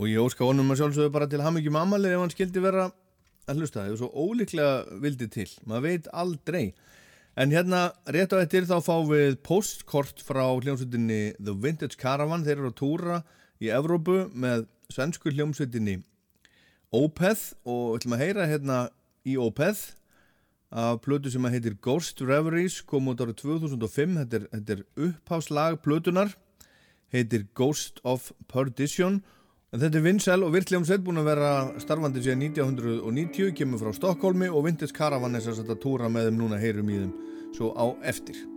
og 0.00 0.08
ég 0.08 0.22
óska 0.22 0.46
honum 0.46 0.72
að 0.72 0.82
sjálfsögðu 0.82 1.12
bara 1.14 1.28
til 1.30 1.42
hamingjum 1.44 1.78
amalið 1.78 2.16
ef 2.16 2.22
hann 2.22 2.32
skildi 2.32 2.62
vera 2.64 2.88
að 3.48 3.60
hlusta. 3.60 3.82
Það 3.82 3.92
er 3.92 4.00
svo 4.00 4.10
ólíklega 4.12 4.98
vildi 5.02 5.28
til. 5.32 5.48
Maður 5.68 5.86
veit 5.88 6.08
aldrei. 6.12 6.64
En 7.38 7.52
hérna 7.52 7.86
rétt 8.12 8.34
á 8.36 8.42
eftir 8.42 8.68
þá 8.68 8.76
fá 8.84 8.96
við 9.08 9.38
postkort 9.44 10.20
frá 10.24 10.44
hljómsveitinni 10.52 11.38
The 11.38 11.54
Vintage 11.56 11.96
Caravan, 12.00 12.44
þeir 12.44 12.58
eru 12.58 12.72
að 12.72 12.78
túra 12.80 13.22
í 13.62 13.70
Evrópu 13.72 14.26
með 14.34 14.66
svensku 14.92 15.32
hljómsveitinni 15.32 16.02
Opeth. 16.92 17.54
Og 17.64 17.94
við 17.94 18.02
ætlum 18.02 18.16
að 18.18 18.24
heyra 18.26 18.48
hérna 18.50 18.78
í 19.24 19.38
Opeth 19.40 19.94
af 20.72 21.02
plötu 21.04 21.32
sem 21.32 21.44
að 21.44 21.56
heitir 21.56 21.76
Ghost 21.84 22.20
Reveries. 22.24 22.80
Kom 22.84 23.08
út 23.12 23.20
árið 23.20 23.42
2005 23.44 24.18
þetta 24.22 24.40
er, 24.40 24.48
er 24.76 24.84
uppháslag 25.08 25.80
plötunar 25.84 26.36
heitir 27.12 27.46
Ghost 27.56 28.00
of 28.04 28.32
Perdition 28.48 29.20
en 29.72 29.80
þetta 29.80 29.98
er 29.98 30.04
vinsel 30.04 30.42
og 30.44 30.52
virtlíum 30.52 30.84
sveit 30.84 31.04
búin 31.04 31.22
að 31.22 31.30
vera 31.30 31.52
starfandi 31.80 32.20
síðan 32.24 32.44
1990 32.50 33.54
kemur 33.56 33.80
frá 33.80 33.96
Stokkólmi 33.96 34.50
og 34.52 34.66
Vintage 34.68 34.92
Caravan 34.96 35.38
er 35.38 35.44
þess 35.46 35.64
að 35.64 35.78
túra 35.80 36.12
með 36.12 36.28
þeim 36.28 36.40
núna 36.42 36.60
heyrum 36.60 36.92
í 36.92 36.98
þeim 37.00 37.14
svo 37.56 37.72
á 37.72 37.88
eftir 38.12 38.51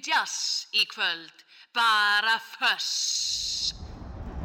Engin 0.00 0.14
jazz 0.16 0.64
í 0.72 0.86
kvöld, 0.88 1.42
bara 1.76 2.38
föss. 2.40 3.74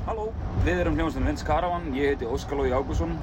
Halló, 0.04 0.26
við 0.66 0.82
erum 0.82 0.98
hljómsveitin 0.98 1.30
Vince 1.30 1.46
Caravan, 1.48 1.86
ég 1.96 2.12
heiti 2.12 2.28
Óskar 2.28 2.60
Lógi 2.60 2.74
Ágússon 2.76 3.14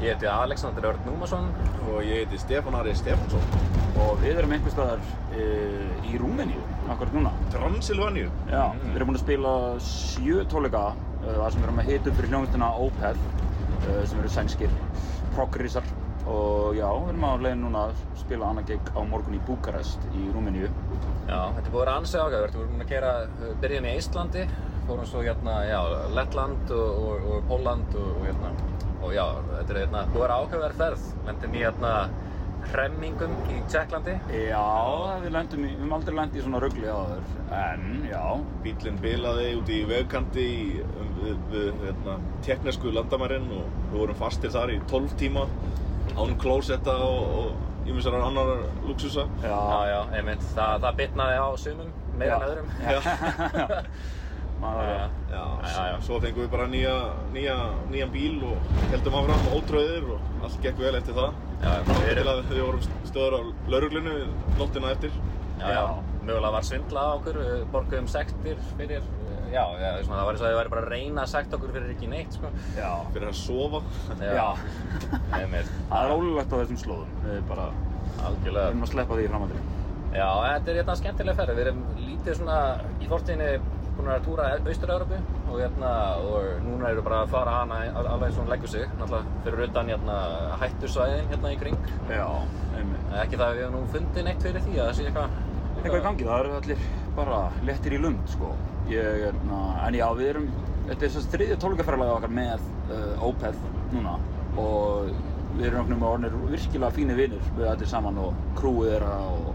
Ég 0.00 0.10
heiti 0.10 0.26
Alexander 0.26 0.88
Örn 0.90 1.04
Númason 1.06 1.46
og 1.86 2.00
ég 2.02 2.24
heiti 2.24 2.40
Stefán 2.42 2.74
Ari 2.74 2.94
Stefánsson. 2.98 3.44
Og 4.02 4.18
við 4.24 4.40
erum 4.40 4.56
einhvers 4.56 4.74
staðar 4.74 5.04
e, 5.38 5.44
í 6.10 6.18
Rúmeníu, 6.18 6.64
akkurat 6.90 7.14
núna. 7.14 7.30
Transylvaníu 7.54 8.32
Já, 8.50 8.64
við 8.82 8.98
erum 8.98 9.12
búin 9.12 9.20
að 9.20 9.22
spila 9.22 9.54
sjö 9.86 10.42
tónleika 10.50 10.82
uh, 10.90 11.30
þar 11.30 11.54
sem 11.54 11.62
við 11.62 11.68
erum 11.68 11.80
að 11.84 11.92
hita 11.92 12.10
upp 12.10 12.18
fyrir 12.18 12.34
hljómsveitina 12.34 12.72
Opeth 12.88 13.22
uh, 13.22 14.02
sem 14.02 14.18
eru 14.24 14.34
sænskir 14.34 14.76
progrísar. 15.38 15.86
Og 16.26 16.74
já, 16.74 16.88
við 16.90 17.14
erum 17.14 17.30
á 17.30 17.32
leiðin 17.46 17.64
núna 17.68 17.86
að 17.92 18.04
spila 18.18 18.50
annað 18.50 18.74
gig 18.74 18.92
á 18.98 19.00
morgun 19.06 19.38
í 19.38 19.44
Búkarest 19.46 20.10
í 20.18 20.26
Rúmeníu. 20.34 20.74
Já, 21.26 21.40
þetta 21.56 21.64
er 21.64 21.72
búið 21.72 21.80
að 21.80 21.82
vera 21.82 21.96
ansið 22.00 22.20
ágæður, 22.22 22.52
við 22.52 22.60
erum 22.60 22.72
búin 22.72 22.84
að 22.84 22.92
gera, 22.92 23.12
byrjum 23.62 23.86
í 23.86 23.94
Íslandi, 23.98 24.44
fórum 24.86 25.08
svo 25.10 25.22
hérna, 25.26 25.56
já, 25.66 25.80
Lettland 26.14 26.70
og, 26.76 27.00
og, 27.02 27.26
og 27.32 27.48
Póland 27.50 27.96
og, 27.98 28.12
og 28.12 28.28
hérna, 28.28 28.52
og 29.00 29.16
já, 29.16 29.24
þetta 29.48 29.74
er 29.74 29.80
hérna, 29.82 30.04
búið 30.12 30.20
að 30.20 30.24
vera 30.26 30.38
ágæður 30.44 30.78
ferð, 30.82 31.10
lendum 31.26 31.56
í 31.56 31.64
hérna 31.64 31.92
hremmingum 32.66 33.34
í 33.52 33.58
Tjekklandi. 33.70 34.14
Já, 34.46 34.62
við 35.22 35.34
lendum 35.34 35.66
í, 35.66 35.70
við 35.72 35.82
höfum 35.82 35.96
aldrei 35.98 36.16
lendið 36.20 36.40
í 36.40 36.44
svona 36.46 36.62
ruggli 36.62 36.88
áður, 36.90 37.28
en 37.58 37.84
já. 38.06 38.22
Bílinn 38.64 39.02
bilaði 39.02 39.48
út 39.58 39.70
í 39.74 39.82
vegkanti 39.90 40.46
í, 40.46 40.64
um, 40.86 41.12
við, 41.20 41.44
við 41.52 41.84
hérna, 41.84 42.18
teknesku 42.46 42.94
landamærin 42.94 43.50
og 43.54 43.66
við 43.90 43.98
vorum 44.00 44.20
fastir 44.22 44.54
þar 44.54 44.74
í 44.74 44.80
12 44.90 45.18
tíma 45.20 45.46
án 46.16 46.36
klósetta 46.40 46.96
og, 47.06 47.54
og 47.86 47.92
ímjömsar 47.92 48.14
annar 48.18 48.52
luxusa 48.86 49.24
Já, 49.42 49.58
já, 49.90 49.98
einmitt, 50.18 50.42
það, 50.56 50.80
það 50.84 50.96
bitnaði 51.00 51.36
á 51.38 51.48
sumum, 51.62 51.90
meira 52.18 52.36
en 52.36 52.46
öðrum. 52.48 52.68
Já. 52.82 52.98
Maður, 54.60 54.86
Já, 55.28 55.40
já, 55.68 55.82
já. 55.92 55.96
svo 56.00 56.16
fengum 56.20 56.46
við 56.46 56.50
bara 56.54 56.66
nýja, 56.72 56.92
nýja, 57.34 57.56
nýjan 57.92 58.12
bíl 58.14 58.38
og 58.48 58.70
heldum 58.88 59.18
áfram 59.18 59.50
ótröðir 59.52 60.06
og 60.14 60.46
allt 60.48 60.56
gekk 60.64 60.78
vel 60.80 60.94
eftir 60.96 61.16
það. 61.18 61.34
Já, 61.60 61.74
við 61.90 62.08
erum, 62.14 62.30
að 62.32 62.40
við 62.54 62.62
vorum 62.64 62.86
stöður 63.10 63.36
á 63.36 63.40
lauruglunu 63.74 64.14
nóttina 64.56 64.94
eftir. 64.96 65.12
já, 65.60 65.68
já, 65.76 65.82
mögulega 66.22 66.52
var 66.56 66.64
svindla 66.64 67.04
á 67.04 67.10
okkur, 67.18 67.36
við 67.44 67.66
borguðum 67.74 68.08
sektir 68.08 68.58
fyrir, 68.80 69.04
já, 69.52 69.62
já, 69.80 69.88
svona, 70.04 70.18
það 70.18 70.26
var 70.28 70.36
eins 70.36 70.42
og 70.42 70.46
að 70.46 70.52
þið 70.52 70.58
væri 70.60 70.72
bara 70.74 70.84
að 70.84 70.92
reyna 70.92 71.24
að 71.24 71.32
sekta 71.32 71.58
okkur 71.58 71.74
fyrir 71.76 71.94
ekki 71.94 72.10
neitt, 72.10 72.36
sko. 72.36 72.50
Já. 72.76 72.90
Fyrir 73.14 73.30
að 73.30 73.38
sofa. 73.40 73.82
Já. 74.20 74.48
Það 75.90 75.96
er 76.02 76.14
ólulegt 76.16 76.52
á 76.52 76.56
þessum 76.60 76.82
slóðum, 76.82 77.16
við 77.24 77.40
bara 77.50 77.70
algjörlega. 78.26 78.68
erum 78.72 78.86
að 78.86 78.92
sleppa 78.92 79.18
því 79.18 79.26
í 79.26 79.32
framhaldinu. 79.32 79.72
Já, 80.16 80.28
þetta 80.40 80.70
er 80.72 80.78
hérna 80.80 81.00
skemmtilega 81.00 81.40
ferð. 81.40 81.56
Við 81.56 81.66
erum 81.66 81.82
lítið 82.00 82.38
svona 82.38 82.60
í 83.02 83.10
fortíðinni 83.10 83.50
búin 83.96 84.10
að 84.12 84.24
túra 84.26 84.46
Austur-Európu 84.56 85.18
og 85.48 85.60
hérna, 85.60 85.90
og 86.20 86.48
núna 86.66 86.90
eru 86.92 87.04
bara 87.06 87.22
að 87.24 87.32
fara 87.32 87.54
hana 87.62 87.78
alveg 87.96 88.26
eins 88.28 88.36
og 88.36 88.44
hún 88.44 88.52
leggur 88.52 88.72
sig, 88.72 88.84
náttúrulega 89.00 89.44
fyrir 89.46 89.64
utan 89.66 89.92
hérna 89.92 90.16
hættusvæðin 90.62 91.30
hérna 91.32 91.52
í 91.54 91.58
kring. 91.62 91.90
Já, 92.12 92.26
einmitt. 92.76 93.06
Ekki 93.22 93.40
það 93.40 93.46
að 93.46 93.54
við 93.56 93.64
hefum 93.64 93.76
nú 93.78 93.92
fundið 93.94 94.28
neitt 94.28 94.48
fyrir 94.48 94.66
því 94.66 94.74
að 94.76 94.90
það 94.90 94.98
sé 94.98 95.08
eitthvað... 95.08 95.38
Eitthvað 95.76 95.98
í 96.00 96.04
gangi, 96.06 96.26
það 96.26 96.42
eru 96.42 96.56
allir 96.60 96.84
bara 97.16 97.40
lettir 97.68 97.96
í 97.96 98.02
lund, 98.02 98.24
sko. 98.32 98.52
Ég, 98.90 99.26
na, 99.46 99.60
en 99.86 99.96
já, 99.98 100.06
við 100.18 100.32
erum, 100.32 100.50
þetta 100.86 100.98
er 100.98 101.02
þess 101.06 101.22
að 101.22 101.32
þriðja 101.34 101.56
tólkafæralagi 101.64 102.14
okkar 102.16 102.36
með 102.36 102.68
uh, 102.86 103.26
Opeth 103.26 103.64
núna 103.94 104.18
og 104.60 105.10
við 105.56 105.66
erum 105.68 105.82
okkur 105.82 105.98
með 105.98 106.08
orðinir 106.10 106.52
virkilega 106.52 106.96
fínir 106.96 107.18
vinnir 107.18 107.50
við 107.56 107.68
allir 107.70 107.90
saman 107.90 108.20
og 108.20 108.38
krúið 108.58 108.92
þeirra 108.92 109.14
og 109.32 109.52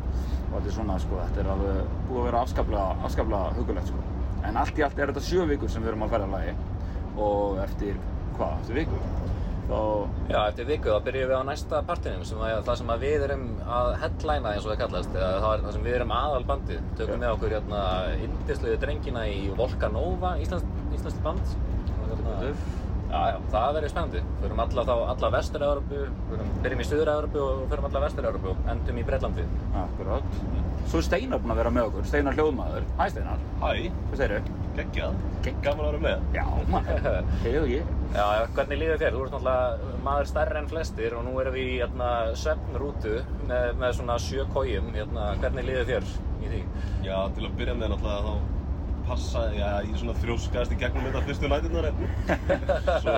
og 0.52 0.66
er 0.68 0.74
svona 0.76 0.98
sko, 1.00 1.20
þetta 1.26 1.44
er 1.44 1.50
alveg 1.54 1.92
búið 2.10 2.20
að 2.22 2.26
vera 2.28 2.40
afskaplega, 2.46 2.96
afskaplega 3.08 3.52
hugulegt 3.56 3.92
sko. 3.92 4.02
En 4.48 4.58
allt 4.60 4.80
í 4.80 4.84
allt 4.84 5.00
er 5.00 5.12
þetta 5.12 5.24
sjö 5.24 5.46
vikur 5.48 5.72
sem 5.72 5.84
við 5.84 5.94
erum 5.94 6.04
að 6.08 6.16
ferða 6.16 6.32
lagi 6.34 6.56
og 7.28 7.62
eftir, 7.64 8.00
hvað, 8.36 8.58
eftir 8.60 8.80
viku? 8.82 9.00
Þá, 9.72 9.80
Já, 10.28 10.40
eftir 10.50 10.68
viku 10.68 10.92
þá 10.92 11.06
byrjum 11.06 11.30
við 11.30 11.38
á 11.40 11.44
næsta 11.48 11.80
partinum 11.88 12.26
sem 12.28 12.42
að 12.44 12.66
það 12.68 12.80
sem 12.82 12.92
við 13.04 13.26
erum 13.28 13.46
að 13.78 13.92
headlæna 14.02 14.52
eins 14.52 14.66
og 14.66 14.74
það 14.74 14.82
kallast. 14.82 15.16
Eða 15.16 15.40
það 15.46 15.64
það 15.66 15.76
sem 15.78 15.88
við 15.88 15.98
erum 16.00 16.14
aðalbandið. 16.18 16.84
Tökum 17.00 17.24
með 17.24 17.36
okkur 17.38 17.56
hérna 17.56 17.82
indisluðu 18.28 18.82
drengina 18.84 19.26
í 19.32 19.40
Volcanova, 19.56 20.36
Íslands, 20.44 20.68
Íslands 20.98 21.22
band. 21.24 21.56
Og 21.96 22.12
hérna, 22.12 22.54
Já, 23.12 23.22
já, 23.28 23.38
það 23.52 23.74
verður 23.76 23.92
spennandi. 23.92 24.20
Förum 24.42 24.60
alla 24.64 24.84
þá, 24.88 24.92
alla 25.12 25.30
vestur-Európu, 25.34 26.04
byrjum 26.64 26.82
í 26.82 26.86
Suður-Európu 26.88 27.42
og 27.44 27.64
förum 27.72 27.88
alla 27.90 28.02
vestur-Európu 28.06 28.54
og 28.54 28.70
endum 28.72 29.02
í 29.02 29.04
Breitlandi. 29.08 29.44
Akkurát. 29.82 30.38
Svo 30.88 31.02
er 31.02 31.08
Steinar 31.10 31.42
búinn 31.42 31.54
að 31.54 31.60
vera 31.62 31.74
með 31.76 31.90
okkur, 31.90 32.08
Steinar 32.08 32.38
hljóðmaður. 32.40 32.86
Hæ 33.02 33.04
Steinar. 33.12 33.44
Hæ. 33.60 33.74
Hvað 34.06 34.22
segirðu? 34.22 34.56
Geggjað. 34.78 35.20
Gaman 35.66 35.84
að 35.84 35.90
vera 35.90 36.02
með. 36.06 36.24
Já, 36.38 36.46
maður. 36.72 37.20
Hefur 37.44 37.68
ég. 37.74 37.92
Já, 38.16 38.24
já, 38.38 38.46
hvernig 38.56 38.82
líður 38.82 39.04
þér? 39.04 39.18
Þú 39.18 39.26
ert 39.26 39.36
náttúrulega 39.36 39.92
maður 40.08 40.32
stærri 40.32 40.62
en 40.62 40.72
flestir 40.72 41.18
og 41.18 41.28
nú 41.28 41.36
erum 41.44 41.58
við 41.58 41.68
í 41.74 41.76
hérna, 41.82 42.10
svefnrútu 42.40 43.20
með, 43.52 43.68
með 43.84 44.00
svona 44.00 44.18
sjö 44.24 44.48
kójum. 44.56 44.90
Hérna, 44.96 45.28
hvernig 45.44 45.68
líður 45.68 45.92
þér 45.92 46.10
í 46.40 46.56
því? 46.56 46.64
Já, 47.10 47.16
til 47.36 47.48
að 47.50 47.56
byrja 47.60 47.78
með 47.84 47.96
náttúrulega 47.98 48.32
þá 48.32 48.61
passa, 49.12 49.46
já, 49.56 49.70
ég 49.84 49.98
svona 50.00 50.16
þrjóskaðist 50.22 50.76
í 50.76 50.78
gegnum 50.80 51.08
þetta 51.10 51.22
fyrstu 51.28 51.50
næturnar 51.52 51.88
en 51.90 51.98
svo, 53.04 53.16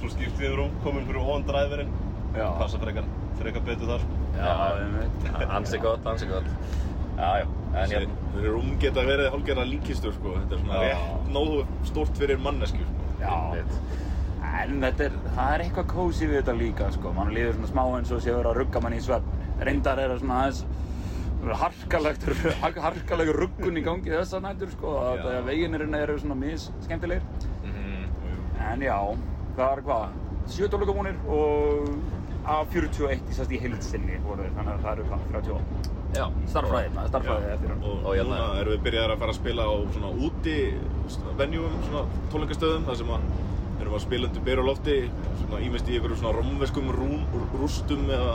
svo 0.00 0.10
skipti 0.14 0.46
ég 0.46 0.54
rúm, 0.56 0.72
komin 0.84 1.04
fyrir 1.08 1.20
ofan 1.22 1.44
dræðverinn. 1.48 1.90
Passa 2.32 2.78
frekar, 2.80 3.08
frekar 3.40 3.64
betur 3.66 3.90
þar. 3.90 4.04
sko. 4.06 4.20
Já, 4.38 4.52
einmitt. 4.80 5.26
Ansi 5.58 5.80
gott, 5.82 6.06
ansi 6.08 6.28
gott. 6.30 6.48
Já, 7.20 7.30
já, 7.42 7.46
en 7.50 7.74
Þessi 7.74 7.96
hérna, 7.98 8.18
þessi 8.34 8.52
rúm 8.54 8.68
geta 8.80 9.02
verið 9.04 9.30
hálfgerða 9.34 9.64
líkistur, 9.68 10.14
sko. 10.16 10.36
Þetta 10.38 10.56
er 10.56 10.62
svona 10.62 10.78
Já. 10.80 10.84
rétt 10.86 11.32
nógu 11.34 11.58
stórt 11.90 12.20
fyrir 12.22 12.40
mannesku, 12.40 12.86
sko. 12.86 13.08
Já. 13.20 13.34
En 14.60 14.78
þetta 14.86 15.04
er, 15.10 15.18
það 15.34 15.50
er 15.56 15.64
eitthvað 15.66 15.90
kósi 15.90 16.28
við 16.30 16.38
þetta 16.40 16.54
líka, 16.62 16.88
sko. 16.96 17.12
Man 17.18 17.34
líður 17.34 17.58
svona 17.58 17.72
smá 17.74 17.82
eins 17.98 18.14
og 18.16 18.22
sé 18.24 18.32
að 18.32 18.38
vera 18.40 18.54
að 18.54 18.60
rugga 18.62 18.82
manni 18.86 19.02
í 19.02 19.04
svefn. 19.04 19.36
Reyndar 19.68 20.00
er 20.00 20.14
það 20.14 20.22
svona 20.22 20.38
aðeins 20.46 20.62
harkalegt, 21.60 22.26
harkalegur 22.60 23.38
ruggun 23.44 23.78
í 23.80 23.84
gangi 23.84 24.12
þessa 24.12 24.40
nætur, 24.44 24.70
sko. 24.74 24.94
Já. 25.00 25.22
Þegar 25.24 25.46
veginirinn 25.48 25.96
eru 25.98 26.18
svona 26.20 26.36
mis 26.38 26.70
skemmtilegir. 26.84 27.22
En 28.70 28.82
já, 28.84 28.96
það 29.56 29.70
er 29.72 29.82
hvað? 29.86 30.18
Sjö 30.50 30.68
tónleikamónir 30.70 31.16
og 31.30 31.88
A41 32.50 33.30
í 33.30 33.34
sérst 33.36 33.52
í 33.52 33.58
þeir, 33.60 34.52
þannig 34.56 34.72
að 34.74 34.84
það 34.84 34.92
eru 34.92 35.06
hvað, 35.08 35.24
38. 35.32 35.90
já. 36.16 36.24
Starffræði, 36.50 36.92
maður, 36.94 37.10
starffræði 37.12 37.50
eftir 37.54 37.72
hann. 37.72 37.82
Og, 37.84 38.04
Og 38.04 38.16
hérna- 38.16 38.38
núna 38.40 38.60
erum 38.60 38.72
við 38.74 38.82
byrjaðar 38.86 39.12
að 39.14 39.18
fara 39.24 39.34
að 39.34 39.40
spila 39.40 39.62
á 39.68 39.74
svona 39.96 40.10
úti 40.26 40.56
venjúum, 41.40 41.76
svona 41.88 42.04
tónleikastöðum 42.32 42.86
þar 42.88 42.96
sem 43.00 43.12
að 43.16 43.20
erum 43.80 43.94
að 43.96 44.04
spila 44.06 44.28
undir 44.28 44.42
byrju 44.48 44.64
á 44.64 44.70
lofti 44.70 44.96
svona 45.40 45.60
ímest 45.66 45.88
í 45.88 45.94
einhverjum 45.96 46.20
svona 46.20 46.36
romveskum 46.38 46.90
rún, 46.92 47.22
rústum 47.60 48.02
eða 48.10 48.34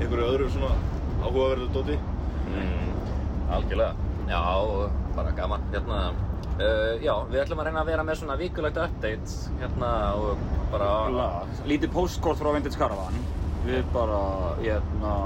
einhverju 0.00 0.26
öðru 0.32 0.50
svona 0.52 0.72
áhugaverðu 1.22 1.68
dóti 1.76 1.98
Mm, 2.52 2.92
algjörlega. 3.56 4.10
Já, 4.28 4.42
bara 5.16 5.32
gaman. 5.36 5.64
Hérna, 5.72 6.00
uh, 6.58 6.92
já, 7.02 7.14
við 7.30 7.40
ætlum 7.44 7.62
að 7.62 7.68
reyna 7.68 7.82
að 7.82 7.90
vera 7.92 8.06
með 8.08 8.20
svona 8.20 8.38
vikulegt 8.40 8.80
update 8.84 9.38
hérna 9.60 9.92
og 10.20 10.44
bara... 10.72 10.90
Lítið 11.68 11.92
postkort 11.96 12.40
frá 12.40 12.52
Vintage 12.54 12.80
Caravan. 12.80 13.18
Við 13.66 13.82
bara, 13.94 14.20
hérna, 14.62 15.16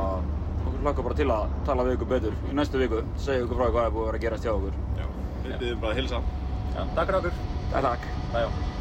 okkur 0.66 0.80
hlaka 0.84 1.06
bara 1.08 1.18
til 1.18 1.28
að 1.32 1.58
tala 1.68 1.86
við 1.86 1.98
ykkur 1.98 2.12
betur 2.14 2.40
í 2.50 2.56
næstu 2.58 2.82
viku. 2.82 3.02
Segja 3.16 3.46
ykkur 3.46 3.62
frá 3.62 3.68
hvað 3.70 3.90
er 3.90 3.96
búið 3.96 4.06
að 4.06 4.10
vera 4.10 4.22
að 4.22 4.26
gerast 4.26 4.48
hjá 4.48 4.54
okkur. 4.56 4.80
Já, 5.00 5.10
við 5.44 5.58
byrjum 5.58 5.84
bara 5.84 5.94
að 5.94 6.02
hilsa 6.02 6.24
Já, 6.76 6.80
takk 6.96 7.04
fyrir 7.06 7.20
okkur. 7.22 7.44
Takk, 7.72 8.08
takk. 8.32 8.74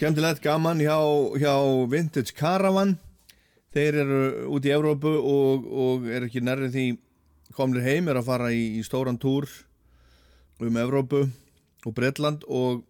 Skemmtilegt 0.00 0.40
gaman 0.40 0.78
hjá, 0.80 0.96
hjá 1.36 1.52
Vintage 1.92 2.32
Caravan. 2.32 2.94
Þeir 3.76 3.98
eru 4.00 4.20
út 4.48 4.64
í 4.64 4.70
Evrópu 4.72 5.10
og, 5.12 5.66
og 5.68 6.06
er 6.08 6.24
ekki 6.24 6.40
nærrið 6.40 6.70
því 6.72 6.84
komnir 7.52 7.84
heim 7.84 8.08
er 8.08 8.16
að 8.16 8.30
fara 8.30 8.48
í, 8.48 8.62
í 8.80 8.84
stóran 8.86 9.18
túr 9.20 9.44
um 10.64 10.78
Evrópu 10.80 11.20
og 11.84 11.94
Bretland 11.96 12.46
og 12.48 12.80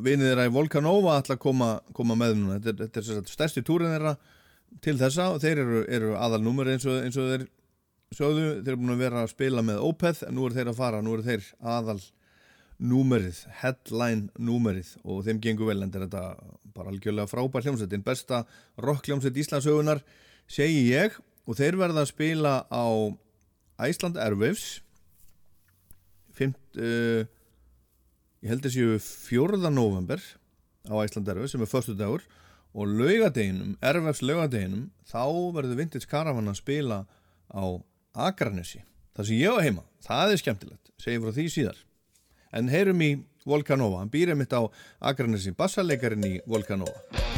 vinið 0.00 0.30
þeirra 0.30 0.48
í 0.48 0.54
Volcanova 0.54 1.18
ætla 1.20 1.36
að 1.36 1.42
koma, 1.44 1.70
koma 1.92 2.16
með 2.16 2.38
núna. 2.38 2.56
Þetta 2.64 2.72
er, 2.72 2.96
þetta 2.96 3.18
er 3.18 3.32
stærsti 3.34 3.64
túrin 3.68 3.92
þeirra 3.92 4.16
til 4.84 4.96
þessa 5.02 5.28
og 5.34 5.42
þeir 5.44 5.64
eru, 5.66 5.84
eru 5.98 6.16
aðal 6.16 6.40
númer 6.46 6.72
eins 6.72 6.88
og, 6.88 7.02
eins 7.04 7.20
og 7.20 7.28
þeir 7.34 7.44
sögðu, 8.16 8.46
þeir 8.62 8.72
eru 8.72 8.80
búin 8.86 8.96
að 8.96 9.04
vera 9.04 9.26
að 9.26 9.34
spila 9.34 9.66
með 9.68 9.84
Opeth 9.84 10.24
en 10.24 10.38
nú 10.38 10.48
eru 10.48 10.56
þeir 10.56 10.72
að 10.72 10.80
fara, 10.80 11.04
nú 11.04 11.18
eru 11.18 11.28
þeir 11.28 11.52
aðal 11.76 12.00
númerið, 12.78 13.42
headline 13.60 14.28
númerið 14.38 14.94
og 15.02 15.24
þeim 15.26 15.40
gengur 15.42 15.72
vel 15.72 15.82
en 15.82 15.92
þetta 15.92 16.22
bara 16.76 16.92
algjörlega 16.92 17.30
frábær 17.30 17.64
hljómsveitin 17.66 18.04
besta 18.06 18.44
rock 18.78 19.08
hljómsveit 19.08 19.38
Íslandsögunar 19.42 20.02
segi 20.50 20.84
ég 20.92 21.16
og 21.48 21.58
þeir 21.58 21.78
verða 21.80 22.04
að 22.04 22.12
spila 22.12 22.52
á 22.70 22.86
Iceland 23.88 24.18
Airwaves 24.22 24.80
fimt, 26.38 26.60
uh, 26.78 27.26
ég 28.44 28.52
held 28.52 28.62
þessi 28.66 28.86
4. 29.02 29.58
november 29.74 30.22
á 30.86 30.94
Iceland 31.02 31.30
Airwaves 31.32 31.56
sem 31.56 31.64
er 31.66 31.70
förstu 31.70 31.96
dagur 31.98 32.22
og 32.78 32.86
laugadeginum, 32.86 33.74
Airwaves 33.82 34.22
laugadeginum 34.22 34.86
þá 35.08 35.26
verður 35.56 35.82
Vintage 35.82 36.10
Caravan 36.10 36.52
að 36.52 36.60
spila 36.62 37.02
á 37.50 37.64
Akranesi 38.28 38.84
það 39.18 39.30
sem 39.32 39.42
ég 39.42 39.50
á 39.50 39.64
heima, 39.66 39.86
það 40.06 40.34
er 40.36 40.42
skemmtilegt 40.44 40.94
segjum 41.02 41.26
frá 41.26 41.34
því 41.34 41.50
síðar 41.50 41.84
en 42.52 42.70
heyrum 42.72 43.02
í 43.04 43.12
Volcanova, 43.48 44.02
hann 44.02 44.12
býr 44.12 44.34
einmitt 44.34 44.52
á 44.52 44.60
Akranesi, 45.00 45.54
bassalegarinn 45.56 46.26
í 46.28 46.36
Volcanova 46.46 47.37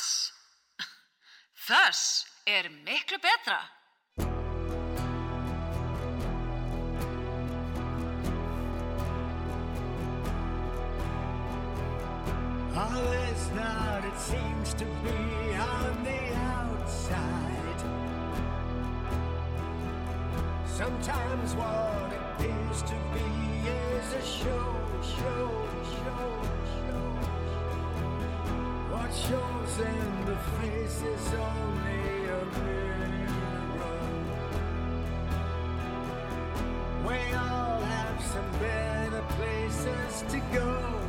and 38.41 38.59
better 38.59 39.21
places 39.37 40.23
to 40.29 40.39
go. 40.53 41.00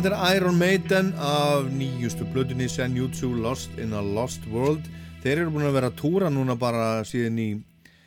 Þetta 0.00 0.16
er 0.16 0.36
Iron 0.38 0.56
Maiden 0.56 1.08
af 1.20 1.66
nýjustu 1.76 2.24
blöðunni 2.32 2.70
Senjutsu 2.72 3.34
Lost 3.36 3.74
in 3.76 3.90
a 3.92 4.00
Lost 4.00 4.46
World. 4.48 4.86
Þeir 5.20 5.42
eru 5.42 5.52
búin 5.52 5.66
að 5.68 5.76
vera 5.76 5.90
að 5.90 5.98
túra 5.98 6.30
núna 6.32 6.56
bara 6.56 7.02
síðan 7.04 7.36
í 7.36 7.48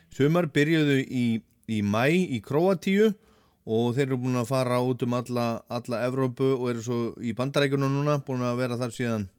sumar, 0.09 0.47
byrjuðu 0.49 0.97
í, 1.05 1.27
í 1.69 1.77
mæ 1.85 2.09
í 2.09 2.41
Kroatíu 2.41 3.11
og 3.69 3.93
þeir 3.93 4.07
eru 4.07 4.19
búin 4.25 4.41
að 4.41 4.49
fara 4.49 4.81
út 4.81 5.05
um 5.05 5.13
alla, 5.19 5.47
alla 5.69 6.01
Evrópu 6.09 6.49
og 6.55 6.65
eru 6.71 6.81
svo 6.81 6.99
í 7.21 7.37
bandarækjunum 7.37 7.93
núna, 7.99 8.17
búin 8.25 8.41
að 8.41 8.63
vera 8.63 8.81
þar 8.81 8.97
síðan 8.97 9.29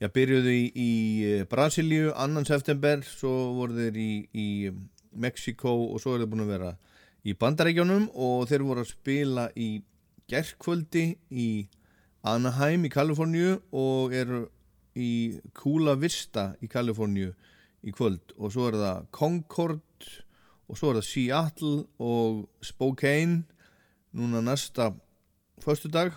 Já, 0.00 0.08
byrjuðu 0.08 0.56
í, 0.56 0.66
í 0.72 0.90
Brasilíu, 1.52 2.14
annan 2.16 2.48
september, 2.48 3.04
svo 3.04 3.58
voru 3.60 3.76
þeir 3.82 4.00
í, 4.00 4.12
í 4.32 4.48
Mexiko 5.12 5.82
og 5.90 6.00
svo 6.00 6.16
eru 6.16 6.24
þeir 6.24 6.32
búin 6.32 6.48
að 6.48 6.54
vera 6.56 6.76
í 7.28 7.36
Bandarækjunum 7.36 8.14
og 8.16 8.48
þeir 8.48 8.70
voru 8.72 8.88
að 8.88 8.94
spila 8.96 9.50
í 9.52 9.74
gerðkvöldi 10.30 11.06
í 11.30 11.48
Anaheim 12.24 12.86
í 12.88 12.90
Kaliforníu 12.92 13.58
og 13.76 14.14
eru 14.16 14.46
í 14.96 15.40
Kula 15.56 15.96
Vista 16.00 16.54
í 16.64 16.66
Kaliforníu 16.70 17.34
í 17.84 17.92
kvöld. 17.92 18.32
Og 18.38 18.52
svo 18.54 18.62
er 18.70 18.76
það 18.80 19.08
Concord 19.14 20.08
og 20.64 20.74
svo 20.80 20.90
er 20.90 20.96
það 21.00 21.10
Seattle 21.10 21.78
og 22.00 22.30
Spokane 22.64 23.42
núna 24.14 24.40
næsta 24.44 24.84
föstudag. 25.64 26.10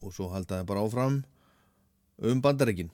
Og 0.00 0.10
svo 0.14 0.24
halda 0.32 0.60
það 0.60 0.68
bara 0.68 0.84
áfram 0.84 1.16
um 2.24 2.40
bandarækin 2.40 2.90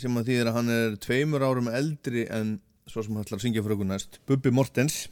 sem 0.00 0.16
að 0.16 0.26
þýðir 0.30 0.48
að 0.48 0.56
hann 0.56 0.70
er 0.72 0.96
tveimur 0.96 1.44
árum 1.44 1.68
eldri 1.68 2.24
en 2.32 2.56
svo 2.86 3.02
sem 3.02 3.16
hann 3.16 3.26
ætlar 3.26 3.40
að 3.40 3.44
syngja 3.46 3.64
fyrir 3.64 3.76
okkur 3.76 3.90
næst. 3.90 4.20
Bubbi 4.28 4.52
Mortens. 4.54 5.06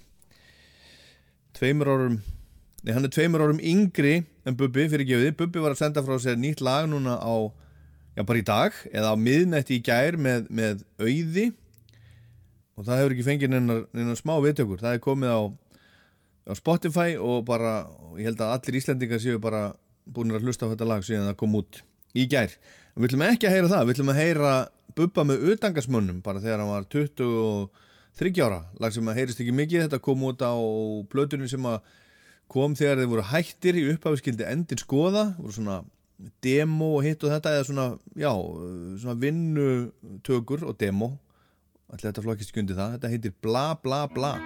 Tveimur 1.54 1.90
árum 1.90 2.20
nei, 2.84 2.92
hann 2.94 3.06
er 3.06 3.12
tveimur 3.14 3.44
árum 3.44 3.60
yngri 3.62 4.22
en 4.44 4.56
Bubbi 4.58 4.86
fyrir 4.92 5.08
gefiði, 5.08 5.34
Bubbi 5.38 5.62
var 5.62 5.74
að 5.74 5.82
senda 5.82 6.04
frá 6.04 6.18
sér 6.22 6.38
nýtt 6.40 6.62
lag 6.64 6.88
núna 6.90 7.16
á, 7.16 7.34
já 8.14 8.22
bara 8.26 8.40
í 8.40 8.46
dag 8.46 8.80
eða 8.92 9.14
á 9.14 9.16
miðnætti 9.18 9.78
í 9.78 9.84
gær 9.84 10.18
með, 10.20 10.48
með 10.50 10.82
auði. 11.00 11.50
Og 12.74 12.86
það 12.86 13.00
hefur 13.00 13.14
ekki 13.14 13.28
fengið 13.28 13.54
neina 13.54 14.16
smá 14.18 14.34
viðtökur, 14.42 14.82
það 14.82 14.98
er 14.98 15.04
komið 15.04 15.34
á 15.34 15.40
á 16.44 16.52
Spotify 16.52 17.16
og 17.16 17.44
bara 17.48 17.84
og 17.88 18.18
ég 18.20 18.28
held 18.28 18.42
að 18.44 18.54
allir 18.58 18.78
Íslendingar 18.80 19.20
séu 19.22 19.40
bara 19.40 19.72
búin 20.04 20.34
að 20.34 20.44
hlusta 20.44 20.68
á 20.68 20.72
þetta 20.74 20.88
lag 20.88 21.04
síðan 21.06 21.30
það 21.30 21.38
kom 21.40 21.56
út 21.60 21.80
í 22.14 22.26
gær. 22.30 22.52
Við 22.94 23.08
ætlum 23.08 23.24
ekki 23.26 23.48
að 23.48 23.54
heyra 23.56 23.70
það, 23.72 23.80
við 23.84 23.96
ætlum 23.96 24.10
að 24.12 24.18
heyra 24.20 24.50
Bubba 24.94 25.24
með 25.26 25.48
utangasmönnum 25.50 26.20
bara 26.22 26.38
þegar 26.38 26.60
hann 26.62 26.70
var 26.70 26.84
23 26.94 28.44
ára, 28.46 28.60
lag 28.78 28.94
sem 28.94 29.08
að 29.10 29.18
heyrist 29.18 29.40
ekki 29.42 29.54
mikið, 29.58 29.88
þetta 29.88 29.98
kom 30.04 30.22
út 30.28 30.44
á 30.46 30.54
blötunum 31.10 31.50
sem 31.50 31.66
að 31.66 31.80
kom 32.54 32.76
þegar 32.78 33.02
þeir 33.02 33.10
voru 33.10 33.26
hættir 33.32 33.80
í 33.80 33.84
upphafiskildi 33.96 34.46
endin 34.46 34.78
skoða, 34.78 35.32
voru 35.40 35.56
svona 35.56 35.80
demo 36.44 36.92
og 37.00 37.02
hitt 37.08 37.26
og 37.26 37.34
þetta 37.34 37.56
eða 37.56 37.66
svona, 37.66 37.88
já, 38.14 38.30
svona 39.02 39.18
vinnutökur 39.24 40.62
og 40.70 40.78
demo, 40.78 41.16
allir 41.90 42.12
þetta 42.12 42.26
flokkist 42.28 42.62
undir 42.62 42.78
það, 42.78 42.94
þetta 42.98 43.14
heitir 43.16 43.34
Bla 43.42 43.72
Bla 43.82 44.04
Bla. 44.14 44.36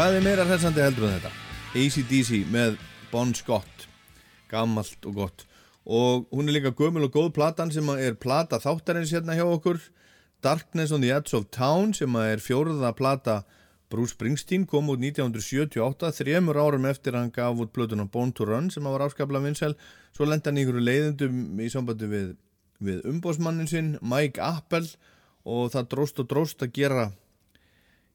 Hvað 0.00 0.14
er 0.16 0.22
meira 0.24 0.44
hressandi 0.48 0.80
heldur 0.80 1.04
en 1.04 1.18
þetta? 1.18 1.30
ACDC 1.76 2.46
með 2.48 2.78
Bon 3.10 3.34
Scott. 3.36 3.82
Gammalt 4.48 5.04
og 5.04 5.18
gott. 5.18 5.42
Og 5.84 6.22
hún 6.32 6.46
er 6.48 6.54
líka 6.56 6.70
gömul 6.72 7.04
og 7.04 7.10
góð 7.12 7.26
platan 7.36 7.68
sem 7.68 7.84
er 7.92 8.16
plata 8.16 8.56
þáttarins 8.62 9.12
hérna 9.12 9.36
hjá 9.36 9.42
okkur. 9.44 9.76
Darkness 10.40 10.94
on 10.96 11.04
the 11.04 11.10
Edge 11.12 11.36
of 11.36 11.50
Town 11.52 11.92
sem 11.92 12.16
er 12.16 12.40
fjóruða 12.40 12.94
plata 12.96 13.34
Bruce 13.92 14.14
Springsteen 14.14 14.64
kom 14.64 14.88
út 14.88 15.04
1978 15.04 16.14
þremur 16.22 16.62
árum 16.62 16.88
eftir 16.88 17.20
hann 17.20 17.28
gaf 17.28 17.60
út 17.60 17.74
plötuna 17.76 18.08
Born 18.08 18.32
to 18.32 18.48
Run 18.48 18.72
sem 18.72 18.88
var 18.88 19.04
afskaplega 19.04 19.50
vinsæl. 19.50 19.76
Svo 20.16 20.24
lenda 20.24 20.48
hann 20.48 20.62
ykkur 20.64 20.80
leiðendum 20.80 21.60
í 21.60 21.68
sambandi 21.68 22.08
við, 22.08 22.32
við 22.80 23.04
umbósmannin 23.04 23.68
sinn 23.68 23.92
Mike 24.00 24.40
Appel 24.40 24.88
og 25.44 25.76
það 25.76 25.92
dróst 25.92 26.24
og 26.24 26.32
dróst 26.32 26.64
að 26.64 26.72
gera 26.80 27.06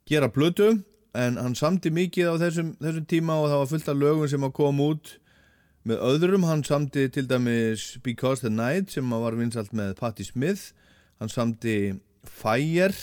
gera 0.09 0.33
plötu 0.33 0.73
en 1.15 1.37
hann 1.39 1.55
samti 1.57 1.91
mikið 1.93 2.31
á 2.31 2.35
þessum, 2.45 2.73
þessum 2.81 3.05
tíma 3.09 3.37
og 3.39 3.49
það 3.49 3.61
var 3.61 3.69
fullt 3.71 3.91
af 3.91 4.01
lögum 4.01 4.29
sem 4.31 4.47
að 4.47 4.55
koma 4.59 4.89
út 4.93 5.11
með 5.85 6.01
öðrum, 6.09 6.47
hann 6.49 6.63
samti 6.65 7.05
til 7.13 7.27
dæmis 7.29 7.97
Because 8.03 8.41
the 8.41 8.49
Night 8.49 8.93
sem 8.93 9.09
var 9.09 9.37
vinsalt 9.37 9.73
með 9.75 9.93
Patti 9.99 10.25
Smith. 10.25 10.73
Hann 11.21 11.29
samti 11.29 11.93
Fire 12.25 12.93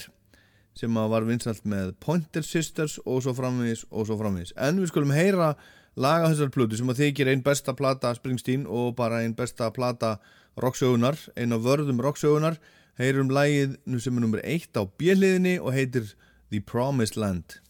sem 0.74 0.96
var 0.96 1.26
vinsalt 1.28 1.62
með 1.68 1.94
Pointer 2.02 2.42
Sisters 2.42 2.98
og 3.04 3.22
svo 3.22 3.36
framvegis 3.36 3.84
og 3.90 4.08
svo 4.08 4.18
framvegis. 4.18 4.54
En 4.56 4.80
við 4.82 4.90
skulum 4.90 5.14
heyra 5.14 5.52
laga 5.94 6.32
þessar 6.32 6.52
plötu 6.52 6.78
sem 6.80 6.90
að 6.90 7.04
þykir 7.04 7.32
einn 7.32 7.44
besta 7.44 7.76
plata 7.76 8.14
Springsteen 8.16 8.66
og 8.66 8.96
bara 8.98 9.22
einn 9.22 9.36
besta 9.36 9.70
plata 9.70 10.16
rocksögunar, 10.60 11.18
einn 11.36 11.54
af 11.54 11.64
vörðum 11.64 12.02
rocksögunar 12.02 12.58
heyrum 13.00 13.30
lagið 13.32 13.78
sem 14.00 14.18
er 14.18 14.24
nummer 14.24 14.42
eitt 14.44 14.76
á 14.76 14.84
bjöliðinni 14.84 15.58
og 15.60 15.72
heitir 15.76 16.12
The 16.52 16.60
Promised 16.60 17.16
Land 17.16 17.60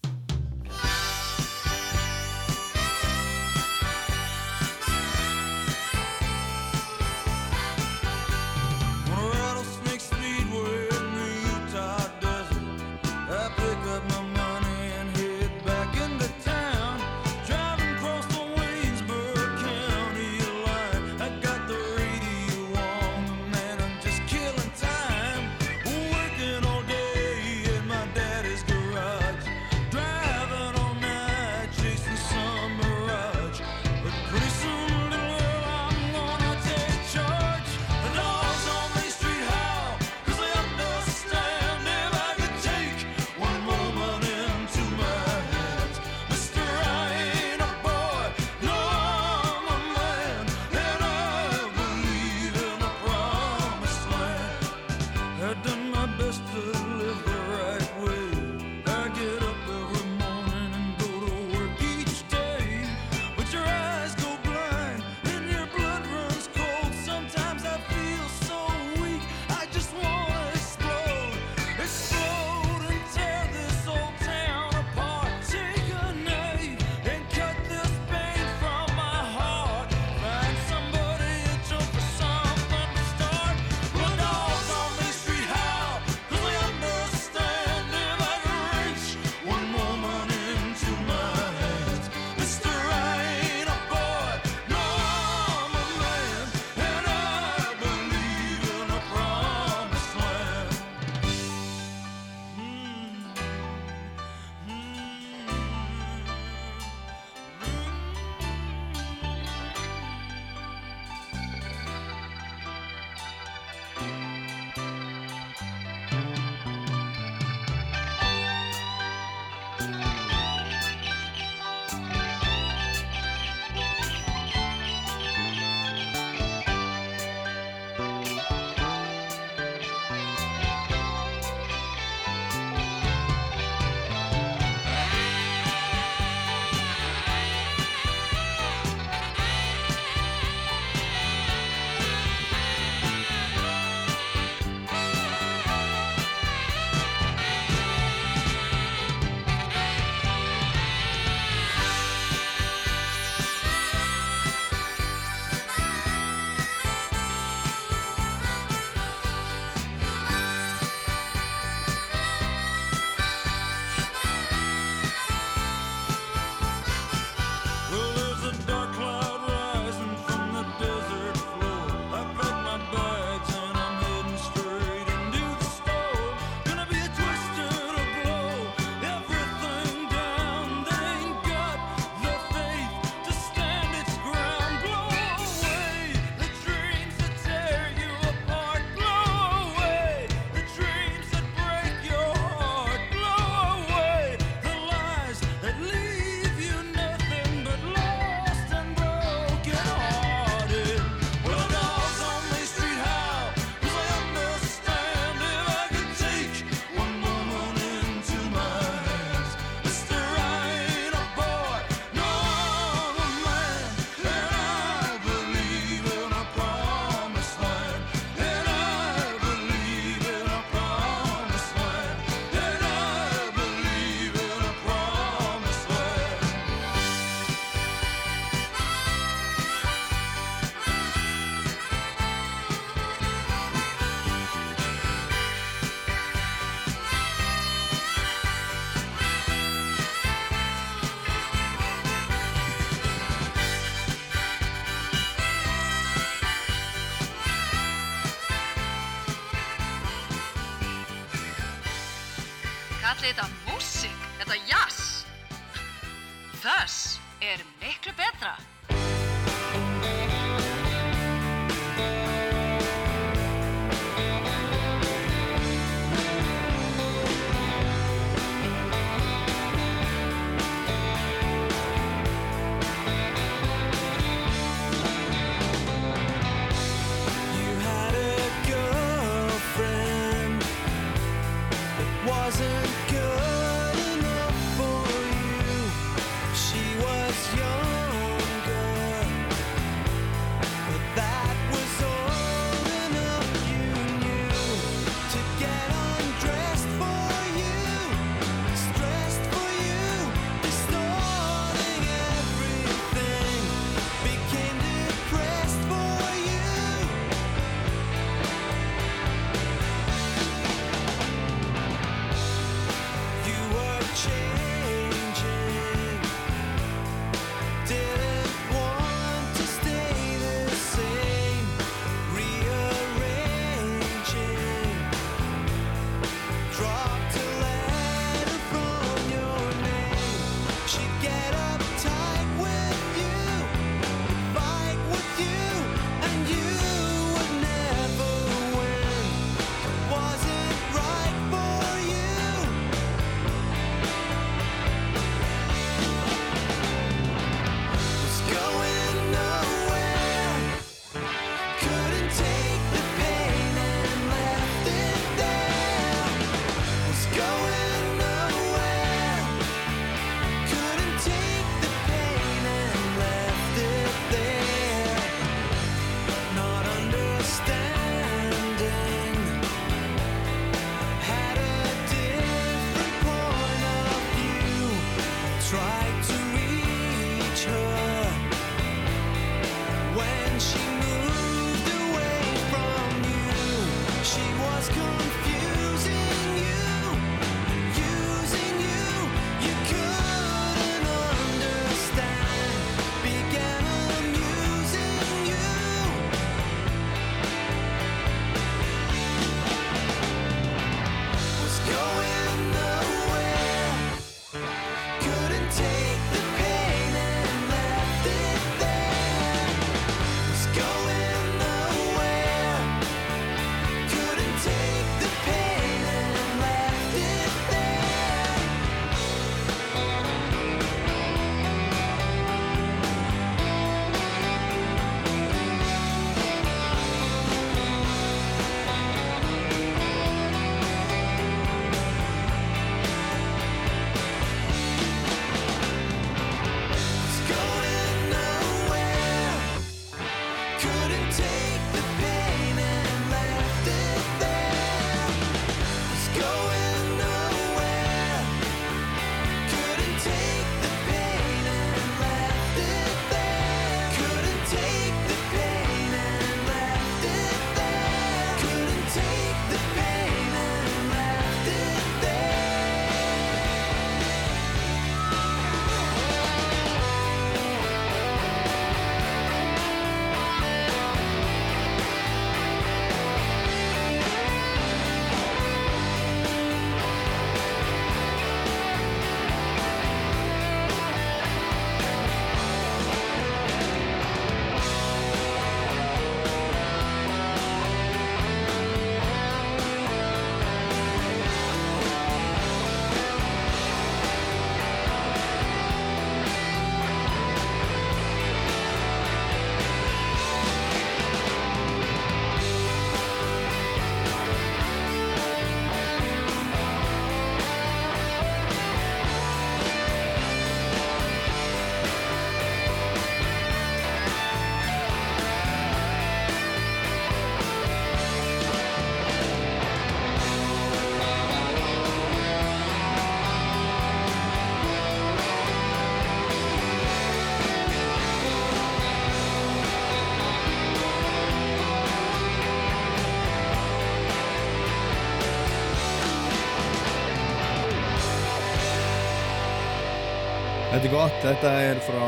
Þetta 541.03 541.11
er 541.11 541.19
gott, 541.19 541.39
þetta 541.43 541.71
er 541.83 542.01
frá 542.07 542.27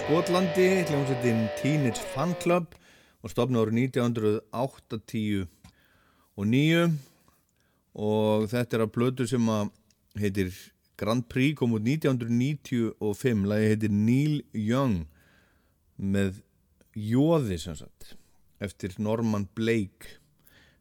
Skotlandi, 0.00 0.64
hljómsveitin 0.88 1.44
Teenage 1.60 2.02
Fan 2.10 2.32
Club 2.42 2.72
og 3.22 3.30
stopna 3.30 3.60
árið 3.62 3.76
1980 3.84 5.44
og 6.34 6.48
9 6.50 6.80
og 8.02 8.48
þetta 8.50 8.80
er 8.80 8.82
að 8.82 8.90
blödu 8.96 9.28
sem 9.30 9.46
að 9.46 9.70
heitir 10.18 10.50
Grand 10.98 11.22
Prix 11.30 11.54
kom 11.60 11.78
út 11.78 11.86
1995 11.86 13.46
lagi 13.46 13.70
heitir 13.76 13.94
Neil 13.94 14.42
Young 14.58 15.06
með 15.94 16.42
Jóði 16.98 17.62
sem 17.62 17.78
sagt 17.78 18.16
eftir 18.58 18.98
Norman 18.98 19.46
Blake. 19.54 20.18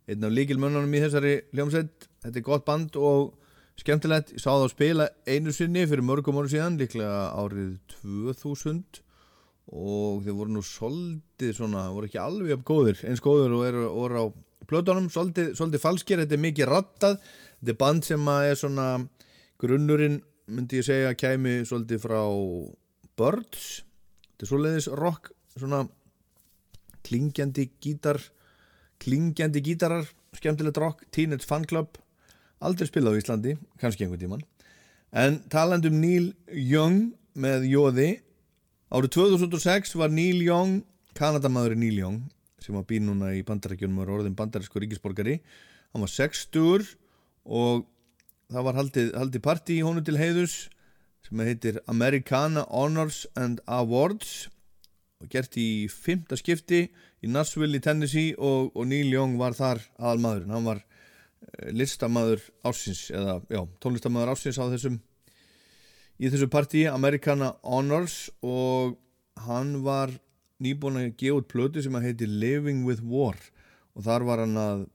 Einn 0.09 0.25
af 0.25 0.33
líkilmönnunum 0.33 0.97
í 0.97 1.05
þessari 1.05 1.37
hljómsveit. 1.53 2.09
Þetta 2.25 2.41
er 2.41 2.49
gott 2.49 2.65
band 2.65 2.97
og 2.97 3.35
skemmtilegt 3.79 4.31
ég 4.35 4.41
sá 4.41 4.49
það 4.51 4.65
að 4.65 4.73
spila 4.73 5.07
einu 5.27 5.53
sinni 5.55 5.83
fyrir 5.89 6.05
mörgum 6.05 6.39
árum 6.39 6.51
síðan 6.51 6.77
líklega 6.79 7.25
árið 7.35 7.73
2000 7.97 9.01
og 9.75 10.21
þeir 10.23 10.37
voru 10.37 10.53
nú 10.55 10.61
soldið 10.65 11.55
svona, 11.57 11.87
voru 11.91 12.07
ekki 12.07 12.21
alveg 12.21 12.61
góðir 12.67 13.01
eins 13.09 13.23
góður 13.23 13.57
og 13.57 13.65
eru, 13.65 13.87
voru 13.95 14.21
á 14.21 14.25
plötunum. 14.69 15.09
Soldið, 15.13 15.53
soldið 15.57 15.81
falskir, 15.81 16.21
þetta 16.21 16.37
er 16.37 16.43
mikið 16.45 16.69
rattað 16.69 17.17
þetta 17.19 17.73
er 17.73 17.79
band 17.81 18.07
sem 18.07 18.31
að 18.31 18.49
er 18.51 18.59
svona 18.61 18.87
grunnurinn 19.61 20.21
myndi 20.53 20.81
ég 20.81 20.87
segja 20.87 21.17
kæmi 21.17 21.57
soldið 21.67 22.03
frá 22.05 22.21
Birds. 23.17 23.67
Þetta 24.35 24.45
er 24.45 24.51
svoleiðis 24.51 24.89
rock 24.99 25.31
svona 25.55 25.85
klingjandi 27.05 27.69
gítar 27.81 28.19
klingjandi 29.01 29.61
gítarar 29.63 30.07
skemmtilegt 30.35 30.79
rock, 30.81 31.05
Teenage 31.11 31.47
Fan 31.47 31.65
Club 31.67 31.97
aldrei 32.63 32.87
spilað 32.89 33.17
á 33.17 33.19
Íslandi, 33.21 33.55
kannski 33.81 34.05
einhvern 34.05 34.21
tíman 34.21 34.45
en 35.15 35.39
talandum 35.51 35.97
Neil 35.99 36.33
Young 36.51 37.13
með 37.35 37.67
Jóði 37.71 38.09
árið 38.91 39.15
2006 39.17 39.95
var 39.99 40.13
Neil 40.13 40.43
Young 40.43 40.83
Kanadamaður 41.17 41.77
Neil 41.79 41.99
Young 41.99 42.21
sem 42.63 42.75
var 42.75 42.87
býn 42.89 43.09
núna 43.09 43.33
í 43.35 43.43
bandarækjunum 43.45 43.99
og 43.99 44.07
er 44.07 44.13
orðin 44.19 44.37
bandarísku 44.37 44.81
ríkisborgari 44.81 45.39
hann 45.39 46.03
var 46.03 46.11
60 46.11 46.95
og 47.45 47.85
það 48.51 48.65
var 48.67 48.79
haldið, 48.79 49.11
haldið 49.15 49.45
partí 49.45 49.79
í 49.79 49.85
honum 49.85 50.05
til 50.05 50.17
heiðus 50.19 50.65
sem 51.25 51.41
heitir 51.41 51.79
Americana 51.89 52.65
Honors 52.69 53.25
and 53.35 53.61
Awards 53.65 54.47
og 55.23 55.31
gert 55.31 55.55
í 55.57 55.87
fymta 55.89 56.37
skipti 56.37 56.85
í 57.23 57.31
Nashville 57.31 57.79
í 57.79 57.83
Tennessee 57.83 58.35
og, 58.37 58.71
og 58.75 58.87
Neil 58.89 59.09
Young 59.13 59.39
var 59.39 59.55
þar 59.57 59.81
aðalmaðurinn. 59.97 60.53
Hann 60.53 60.67
var 60.67 60.83
listamaður 61.75 62.43
ársins 62.65 63.07
eða 63.13 63.39
já, 63.49 63.61
tónlistamaður 63.83 64.33
ársins 64.33 64.59
á 64.59 64.65
þessum 64.73 64.99
í 66.19 66.31
þessu 66.31 66.47
partí 66.51 66.85
Americana 66.89 67.53
Honors 67.63 68.29
og 68.45 68.95
hann 69.45 69.81
var 69.85 70.13
nýbúin 70.63 71.01
að 71.01 71.15
gefa 71.19 71.41
út 71.41 71.49
plötu 71.51 71.83
sem 71.83 71.95
að 71.97 72.09
heiti 72.09 72.29
Living 72.29 72.85
with 72.87 73.03
War 73.03 73.35
og 73.95 74.05
þar 74.07 74.27
var 74.27 74.43
hann 74.45 74.59
að 74.59 74.85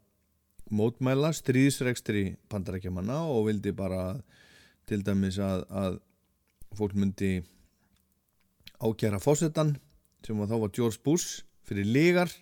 mótmæla 0.70 1.32
stríðsrekstri 1.34 2.36
pandarækjamanna 2.52 3.22
og 3.26 3.48
vildi 3.48 3.72
bara 3.76 4.20
til 4.88 5.02
dæmis 5.06 5.38
að, 5.42 5.64
að 5.68 5.98
fólk 6.78 6.94
myndi 6.96 7.40
ákjæra 8.80 9.20
fósettan 9.22 9.74
sem 10.24 10.38
var 10.38 10.50
þá 10.50 10.56
var 10.62 10.72
George 10.76 11.02
Bush 11.04 11.42
fyrir 11.66 11.88
lígar 11.88 12.32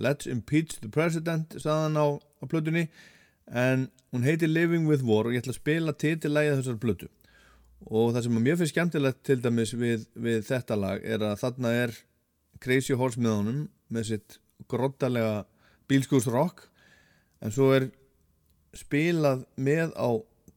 Let's 0.00 0.24
impeach 0.24 0.78
the 0.80 0.88
president 0.88 1.52
saðan 1.60 1.98
á, 2.00 2.06
á 2.16 2.44
plötunni 2.48 2.86
en 3.50 3.88
hún 4.14 4.26
heitir 4.26 4.50
Living 4.50 4.86
with 4.88 5.04
War 5.06 5.26
og 5.26 5.34
ég 5.34 5.42
ætla 5.42 5.54
að 5.54 5.60
spila 5.60 5.94
titillægið 5.94 6.60
þessar 6.60 6.78
plötu. 6.82 7.08
Og 7.88 8.12
það 8.14 8.26
sem 8.26 8.36
að 8.36 8.44
mér 8.44 8.58
finnst 8.60 8.74
skemmtilegt 8.74 9.22
til 9.26 9.38
dæmis 9.40 9.74
við, 9.74 10.06
við 10.14 10.44
þetta 10.50 10.76
lag 10.76 11.04
er 11.04 11.24
að 11.24 11.38
þarna 11.40 11.72
er 11.86 11.96
Crazy 12.60 12.96
Horse 12.98 13.20
með 13.20 13.36
honum 13.38 13.62
með 13.90 14.08
sitt 14.10 14.38
grottalega 14.70 15.46
bílskúsrock 15.90 16.66
en 17.40 17.54
svo 17.54 17.72
er 17.74 17.88
spilað 18.76 19.46
með 19.56 19.96
á 19.96 20.10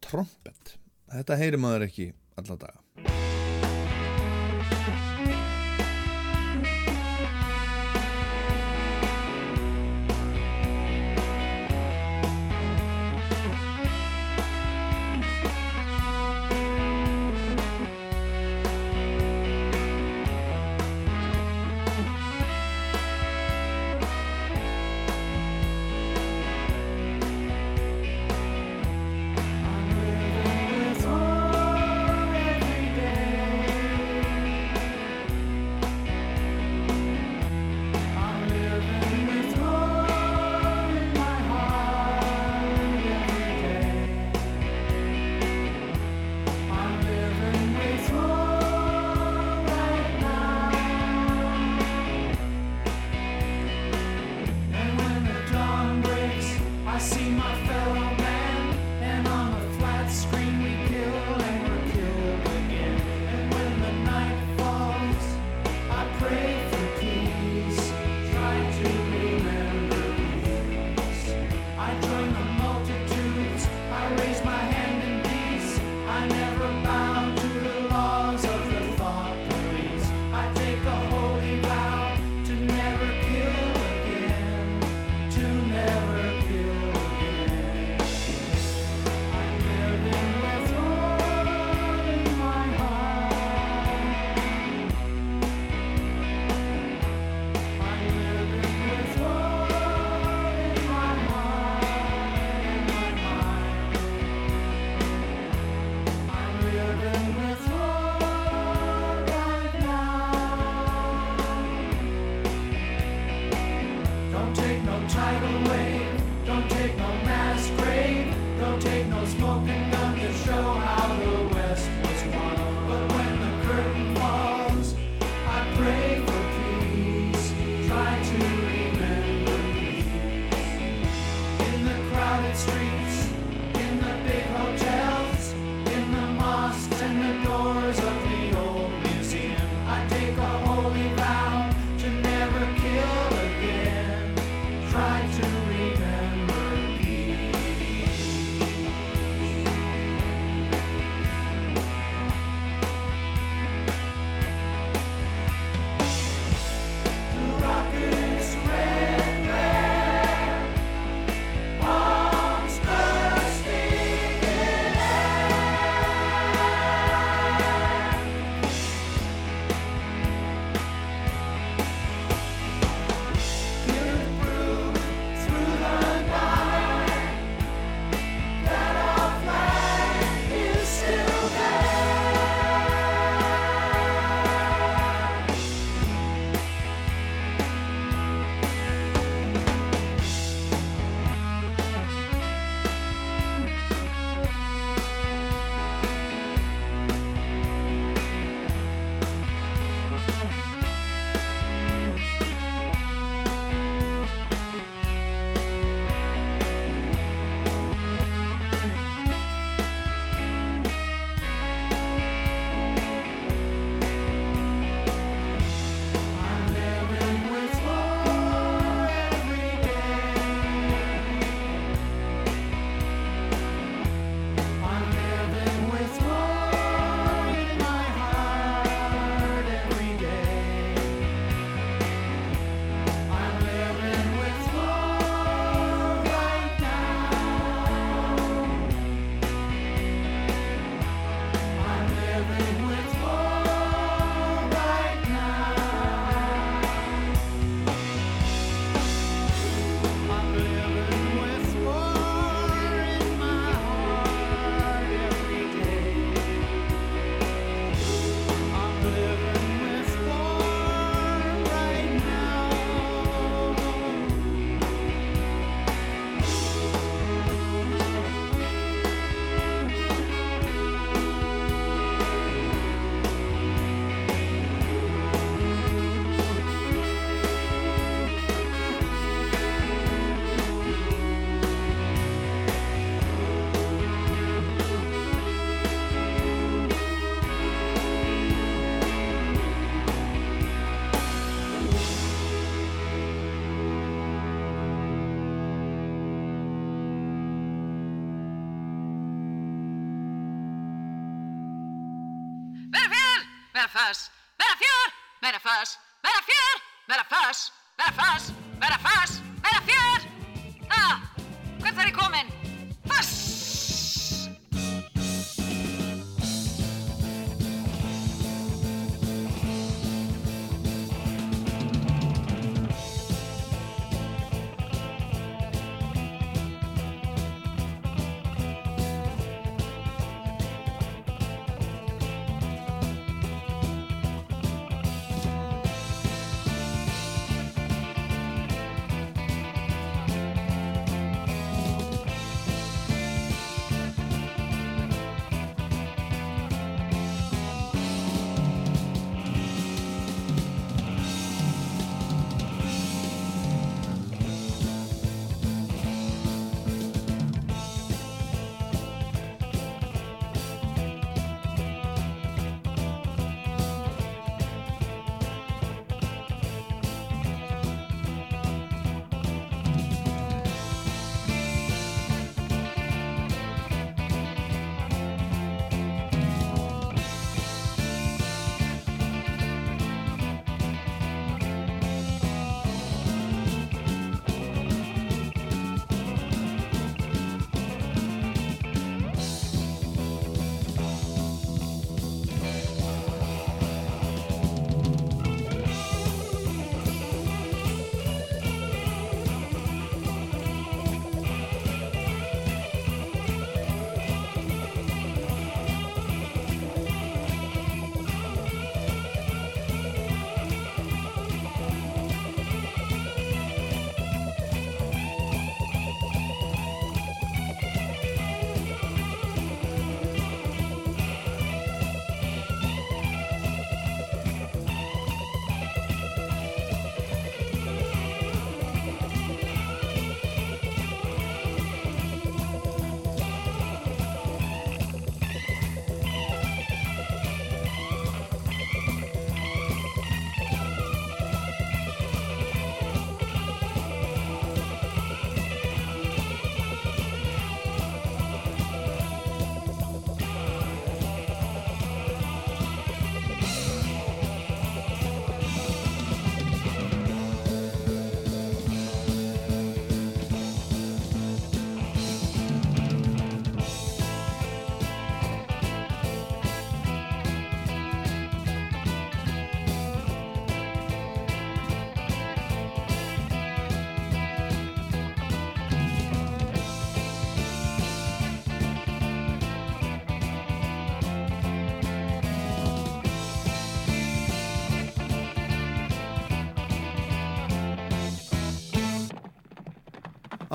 trompet. 0.04 0.78
Þetta 1.14 1.40
heyrir 1.40 1.62
maður 1.64 1.88
ekki 1.88 2.12
alla 2.38 2.60
daga 2.60 2.83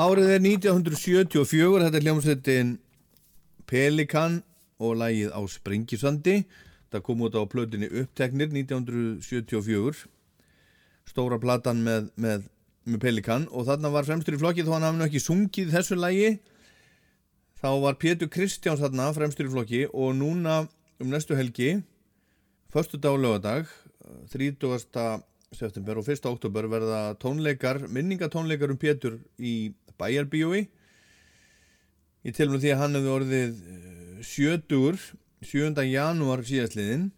Árið 0.09 0.31
er 0.33 0.41
1974, 0.41 1.83
þetta 1.83 1.99
er 1.99 2.05
hljómsveitin 2.07 2.69
Pelikan 3.69 4.39
og 4.81 4.95
lagið 5.03 5.35
á 5.37 5.41
Sprengisandi. 5.53 6.37
Það 6.89 7.03
kom 7.05 7.25
út 7.27 7.35
á 7.37 7.45
plötunni 7.45 7.91
Uppteknir 7.91 8.49
1974. 8.55 10.07
Stóra 11.11 11.37
platan 11.43 11.83
með, 11.85 12.07
með, 12.17 12.47
með 12.89 13.03
Pelikan 13.03 13.45
og 13.53 13.67
þarna 13.69 13.91
var 13.93 14.09
fremstur 14.09 14.39
í 14.39 14.41
flokkið 14.41 14.71
þó 14.71 14.73
hann 14.79 14.87
hafði 14.87 15.09
ekki 15.11 15.23
sungið 15.27 15.75
þessu 15.75 15.99
lagi. 15.99 16.31
Þá 17.61 17.69
var 17.83 17.99
Pétur 18.01 18.31
Kristjáns 18.33 18.81
þarna 18.81 19.11
fremstur 19.19 19.51
í 19.51 19.53
flokki 19.53 19.83
og 19.91 20.15
núna 20.17 20.63
um 21.03 21.11
næstu 21.13 21.37
helgi, 21.37 21.83
förstu 22.73 22.97
dag 22.97 23.19
og 23.19 23.27
lögadag, 23.27 23.69
30. 24.33 25.21
september 25.53 26.01
og 26.01 26.09
1. 26.09 26.25
oktober 26.33 26.71
verða 26.71 27.03
tónleikar, 27.21 27.83
minningatónleikar 27.93 28.73
um 28.73 28.81
Pétur 28.81 29.21
í 29.37 29.75
bæjarbíói 30.01 30.67
í 32.25 32.35
tilmur 32.35 32.63
því 32.63 32.75
að 32.75 32.83
hann 32.83 32.99
hefði 32.99 33.15
orðið 33.15 33.59
eh, 33.75 34.21
sjötugur 34.27 35.01
7. 35.47 35.85
janúar 35.87 36.43
síðastliðin 36.47 37.11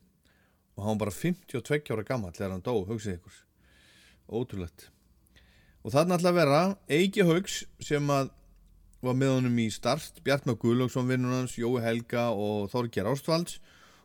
og 0.76 0.86
hann 0.86 1.00
bara 1.00 1.14
52 1.14 1.92
ára 1.92 2.04
gammal 2.06 2.34
þegar 2.36 2.56
hann 2.56 2.64
dó, 2.64 2.74
hugsið 2.88 3.18
ykkur. 3.18 3.38
Ótrúlegt. 4.30 4.90
Og 5.80 5.94
þarna 5.94 6.18
ætla 6.18 6.32
að 6.32 6.38
vera 6.38 6.60
Eiki 6.92 7.24
Haugs 7.24 7.62
sem 7.84 8.12
að 8.12 8.30
var 9.00 9.16
með 9.16 9.34
honum 9.38 9.60
í 9.62 9.68
start 9.72 10.20
Bjartmar 10.24 10.58
Guðlöksson 10.60 11.08
vinnur 11.08 11.38
hans, 11.38 11.56
Jói 11.56 11.80
Helga 11.80 12.28
og 12.36 12.68
Þorger 12.72 13.08
Ástvalds. 13.14 13.58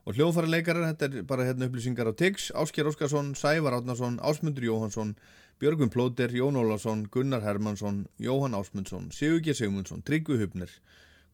Og 0.05 0.15
hljóðfæra 0.15 0.51
leikarar, 0.51 0.91
þetta 0.93 1.07
er 1.09 1.25
bara 1.27 1.47
hérna 1.47 1.65
upplýsingar 1.67 2.07
á 2.07 2.13
TIX, 2.13 2.51
Ásker 2.53 2.87
Óskarsson, 2.87 3.33
Sævar 3.35 3.79
Átnarsson 3.79 4.19
Ásmundur 4.21 4.67
Jóhansson 4.67 5.15
Björgum 5.59 5.89
Plóter, 5.89 6.31
Jón 6.35 6.57
Ólafsson, 6.59 7.05
Gunnar 7.11 7.41
Hermansson, 7.41 8.07
Jóhann 8.19 8.53
Ásmundsson, 8.53 9.11
Sigurgi 9.11 9.53
Sigmundsson, 9.55 10.01
Tryggvi 10.03 10.35
Hupnir, 10.41 10.69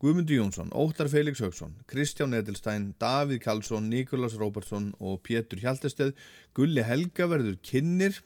Guðmundur 0.02 0.36
Jónsson, 0.36 0.70
Óttar 0.74 1.10
Felix 1.10 1.42
Haugsson, 1.42 1.74
Kristján 1.88 2.34
Edelstein, 2.34 2.94
Davíð 3.02 3.40
Karlsson, 3.42 3.90
Nikolas 3.90 4.36
Róbertsson 4.38 4.92
og 5.00 5.24
Pétur 5.26 5.62
Hjaltesteð. 5.62 6.14
Gulli 6.54 6.82
Helga 6.86 7.26
verður 7.30 7.58
kynir 7.66 8.22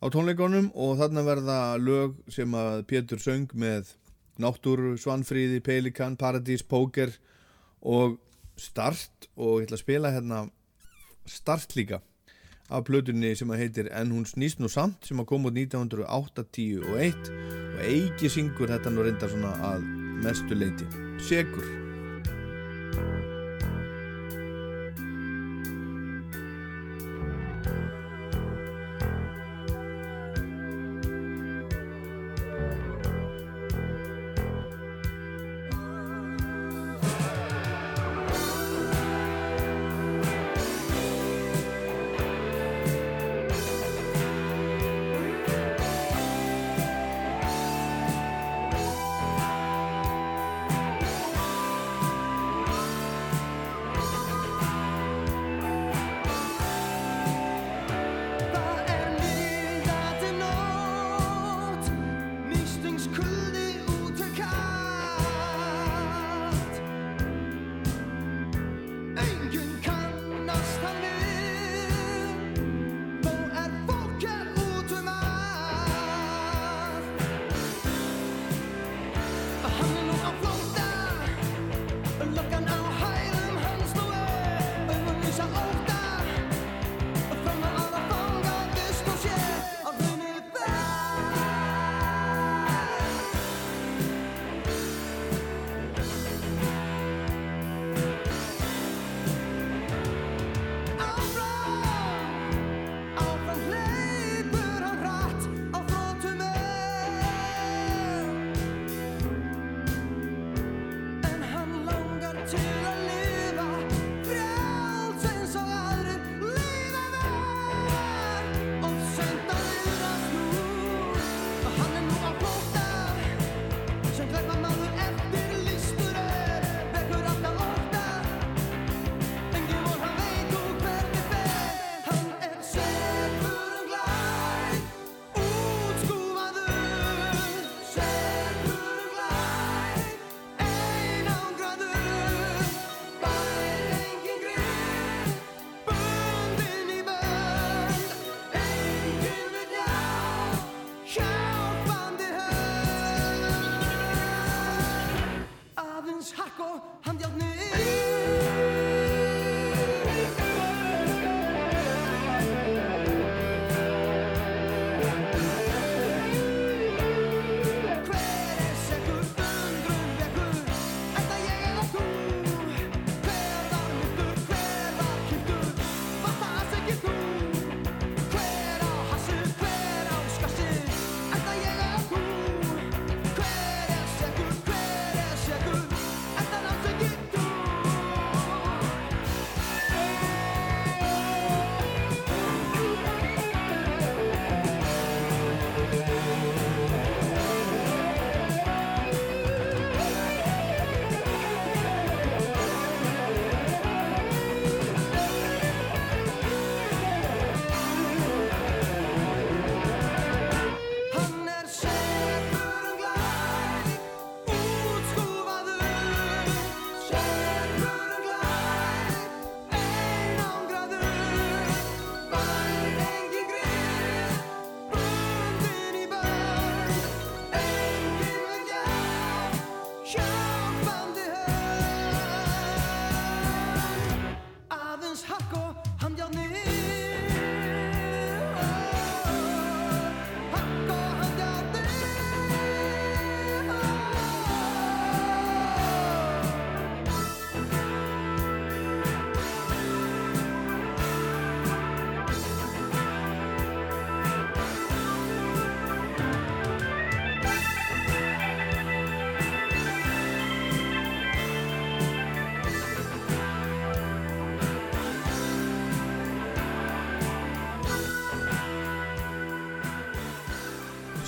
á 0.00 0.12
tónleikonum 0.12 0.70
og 0.76 0.96
þarna 1.00 1.24
verða 1.24 1.58
lög 1.80 2.20
sem 2.32 2.52
að 2.56 2.84
Pétur 2.92 3.20
söng 3.20 3.52
með 3.56 3.94
Náttúru, 4.40 4.94
Svanfríði, 5.00 5.60
Pelikan, 5.64 6.16
Paradís, 6.20 6.60
Póker 6.64 7.16
og 7.80 8.20
Start 8.60 9.28
og 9.36 9.62
ég 9.62 9.70
ætla 9.70 9.80
að 9.80 9.84
spila 9.84 10.12
hérna 10.12 10.44
Start 11.28 11.76
líka 11.76 12.02
af 12.68 12.84
plötunni 12.88 13.34
sem 13.38 13.50
að 13.52 13.64
heitir 13.64 13.90
En 13.96 14.12
hún 14.14 14.26
snýst 14.28 14.62
nú 14.62 14.70
samt 14.72 15.08
sem 15.08 15.20
að 15.20 15.30
koma 15.32 15.52
út 15.52 15.58
1981 15.58 16.84
og 16.84 16.96
Eiki 17.88 18.30
syngur 18.32 18.72
þetta 18.74 18.92
nú 18.92 19.06
reyndar 19.06 19.32
svona 19.32 19.54
að 19.72 19.84
mestu 20.24 20.58
leiti 20.58 20.88
Segur 21.28 21.66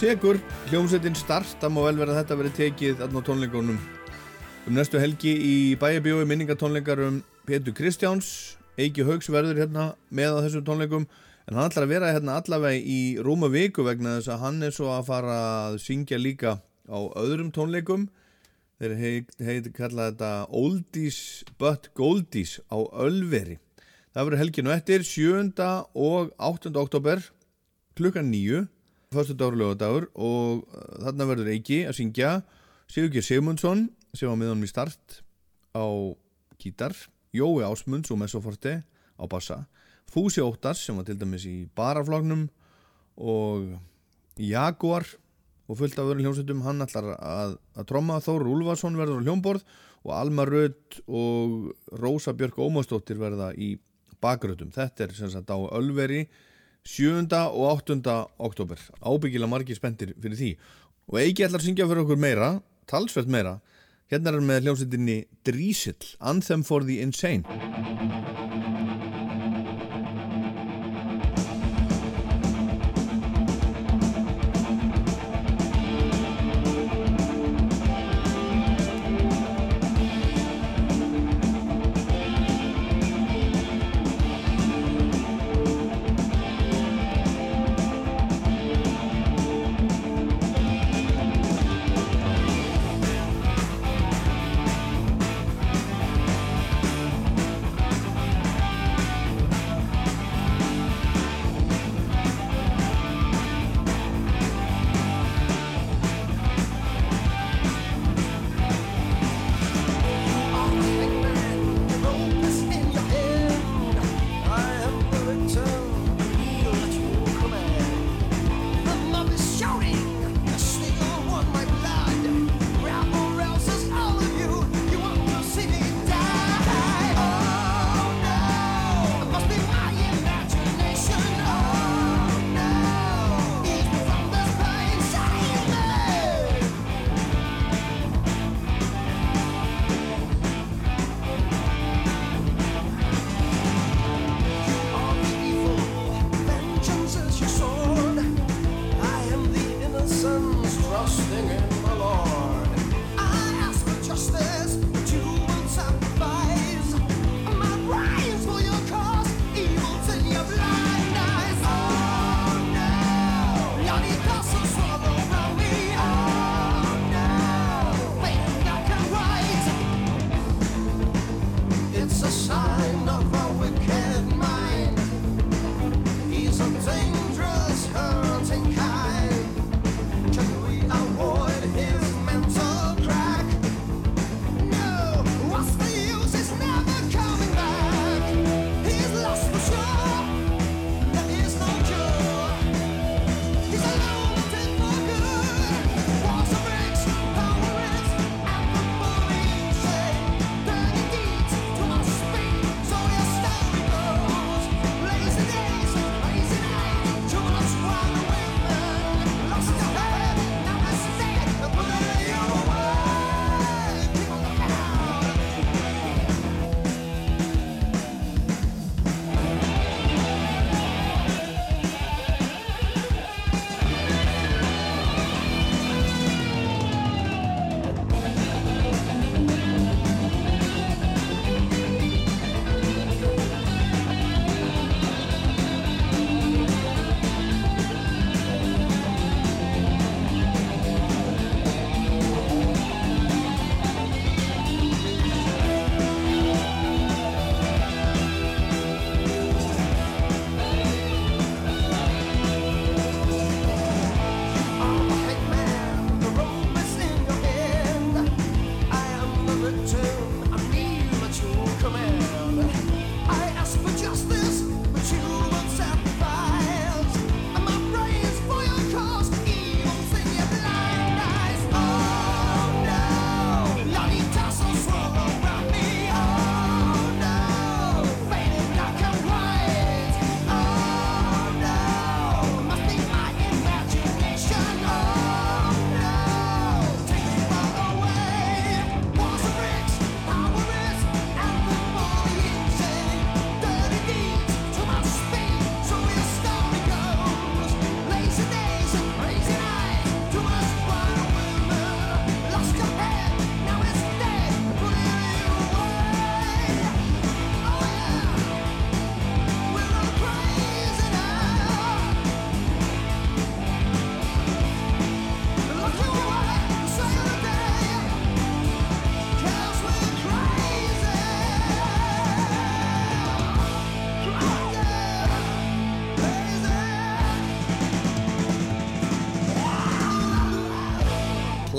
Segur, 0.00 0.38
hljómsveitin 0.70 1.12
Start, 1.12 1.58
það 1.60 1.72
má 1.74 1.78
vel 1.84 1.98
vera 1.98 2.14
að 2.14 2.18
þetta 2.22 2.36
verið 2.38 2.52
tekið 2.56 3.00
þarna 3.02 3.20
á 3.20 3.26
tónleikunum 3.26 3.80
um 4.70 4.72
næstu 4.72 4.96
helgi 4.96 5.34
í 5.44 5.56
bæjabjói 5.76 6.22
minningatónleikar 6.30 7.02
um 7.04 7.18
Petur 7.44 7.74
Kristjáns 7.76 8.30
Eiki 8.80 9.04
Haugs 9.04 9.28
verður 9.28 9.60
hérna 9.60 9.84
með 10.08 10.40
á 10.40 10.42
þessum 10.46 10.64
tónleikum 10.70 11.04
en 11.04 11.52
hann 11.52 11.68
ætlar 11.68 11.84
að 11.84 11.92
vera 11.92 12.14
hérna 12.14 12.38
allavega 12.40 12.80
í 12.80 13.20
rúma 13.20 13.52
viku 13.52 13.84
vegna 13.84 14.16
þess 14.16 14.32
að 14.32 14.42
hann 14.46 14.64
er 14.70 14.72
svo 14.78 14.88
að 14.94 15.04
fara 15.10 15.36
að 15.66 15.78
syngja 15.84 16.22
líka 16.22 16.56
á 16.88 16.98
öðrum 17.20 17.52
tónleikum 17.52 18.08
þeir 18.80 18.96
heit, 19.04 19.36
heit 19.36 19.70
kalla 19.76 20.08
þetta 20.14 20.34
Oldies 20.48 21.22
but 21.60 21.92
Goldies 21.92 22.56
á 22.72 22.80
Ölveri 22.88 23.60
það 24.16 24.24
verður 24.24 24.46
helginu 24.46 24.76
eftir 24.80 25.04
7. 25.04 25.52
og 25.92 26.32
8. 26.40 26.72
oktober 26.88 27.26
klukkan 28.00 28.32
9 28.32 28.64
fyrstu 29.10 29.34
dagur 29.34 29.56
og 29.56 29.58
lögadagur 29.58 30.04
og 30.14 30.60
uh, 30.70 30.98
þarna 31.02 31.26
verður 31.26 31.48
Eiki 31.50 31.80
að 31.88 31.96
syngja 31.98 32.28
Sigurgeir 32.90 33.24
Sigmundsson 33.26 33.88
sem 34.14 34.30
var 34.30 34.36
með 34.38 34.52
honum 34.52 34.66
í 34.66 34.70
start 34.70 35.16
á 35.74 35.86
gítar 36.62 36.94
Jói 37.34 37.64
Ásmunds 37.66 38.12
og 38.14 38.20
Messoforti 38.20 38.76
á 38.78 39.24
bassa 39.30 39.64
Fúsi 40.10 40.42
Óttars 40.44 40.84
sem 40.86 40.94
var 40.94 41.08
til 41.08 41.18
dæmis 41.18 41.42
í 41.46 41.64
baraflóknum 41.74 42.46
og 43.18 43.72
Jaguar 44.38 45.06
og 45.70 45.78
fullt 45.78 45.98
af 45.98 46.06
öðrum 46.08 46.24
hljómsveitum. 46.24 46.62
Hann 46.66 46.82
ætlar 46.82 47.12
að, 47.14 47.56
að 47.78 47.86
tromma 47.86 48.16
Þóru 48.22 48.50
Úlfarsson 48.56 48.98
verður 48.98 49.22
á 49.22 49.26
hljómborð 49.26 49.66
og 50.02 50.14
Alma 50.16 50.46
Rödd 50.48 50.98
og 51.06 51.70
Rósa 52.02 52.34
Björk 52.34 52.58
Ómarsdóttir 52.58 53.20
verða 53.20 53.52
í 53.54 53.76
bakröðum 54.22 54.72
þetta 54.74 55.06
er 55.06 55.14
sem 55.18 55.30
sagt 55.30 55.50
á 55.54 55.58
Ölveri 55.58 56.24
7. 56.86 57.28
og 57.30 57.82
8. 57.84 58.00
oktober 58.38 58.80
ábyggilega 59.04 59.50
margir 59.50 59.76
spendir 59.76 60.14
fyrir 60.16 60.38
því 60.40 60.50
og 61.10 61.18
Eiki 61.20 61.44
ætlar 61.44 61.60
að 61.60 61.68
syngja 61.68 61.88
fyrir 61.90 62.04
okkur 62.06 62.20
meira 62.20 62.50
talsvert 62.90 63.28
meira 63.30 63.58
hérna 64.10 64.32
er 64.32 64.40
hann 64.40 64.48
með 64.48 64.64
hljómsveitinni 64.64 65.18
Drísill 65.46 66.14
Anthem 66.20 66.64
for 66.64 66.86
the 66.86 67.00
Insane 67.04 68.39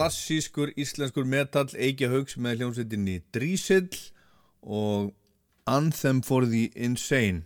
klassískur 0.01 0.71
íslenskur 0.81 1.27
metall 1.29 1.69
Eikja 1.77 2.07
Haugs 2.09 2.33
með 2.41 2.61
hljómsveitinni 2.61 3.19
Drísill 3.35 3.91
og 4.65 5.11
Anthem 5.69 6.23
for 6.25 6.47
the 6.49 6.71
Insane. 6.73 7.43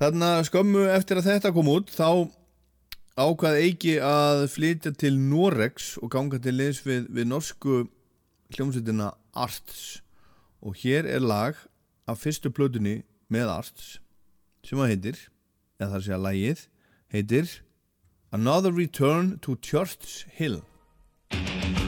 Þannig 0.00 0.40
að 0.40 0.48
skömmu 0.48 0.82
eftir 0.90 1.20
að 1.20 1.28
þetta 1.30 1.52
kom 1.54 1.70
út 1.70 1.92
þá 1.94 2.26
ákvað 3.14 3.60
Eiki 3.62 3.94
að 4.02 4.42
flytja 4.56 4.92
til 4.98 5.14
Norex 5.20 5.94
og 6.02 6.10
ganga 6.16 6.42
til 6.42 6.56
leys 6.58 6.82
við, 6.82 7.06
við 7.14 7.30
norsku 7.30 7.84
hljómsveitina 8.56 9.12
Arts. 9.30 10.02
Og 10.66 10.74
hér 10.82 11.06
er 11.06 11.22
lag 11.22 11.54
af 12.10 12.24
fyrstu 12.26 12.50
plötunni 12.50 13.04
með 13.30 13.54
Arts 13.54 13.98
sem 14.66 14.82
að 14.82 14.96
heitir, 14.96 15.26
eða 15.78 15.94
þar 15.94 16.02
sé 16.02 16.16
að 16.16 16.24
lagið 16.26 16.68
heitir 17.14 17.60
Another 18.34 18.74
Return 18.74 19.36
to 19.38 19.54
Church 19.62 20.26
Hill. 20.34 20.64
Thank 21.30 21.80
you. 21.80 21.85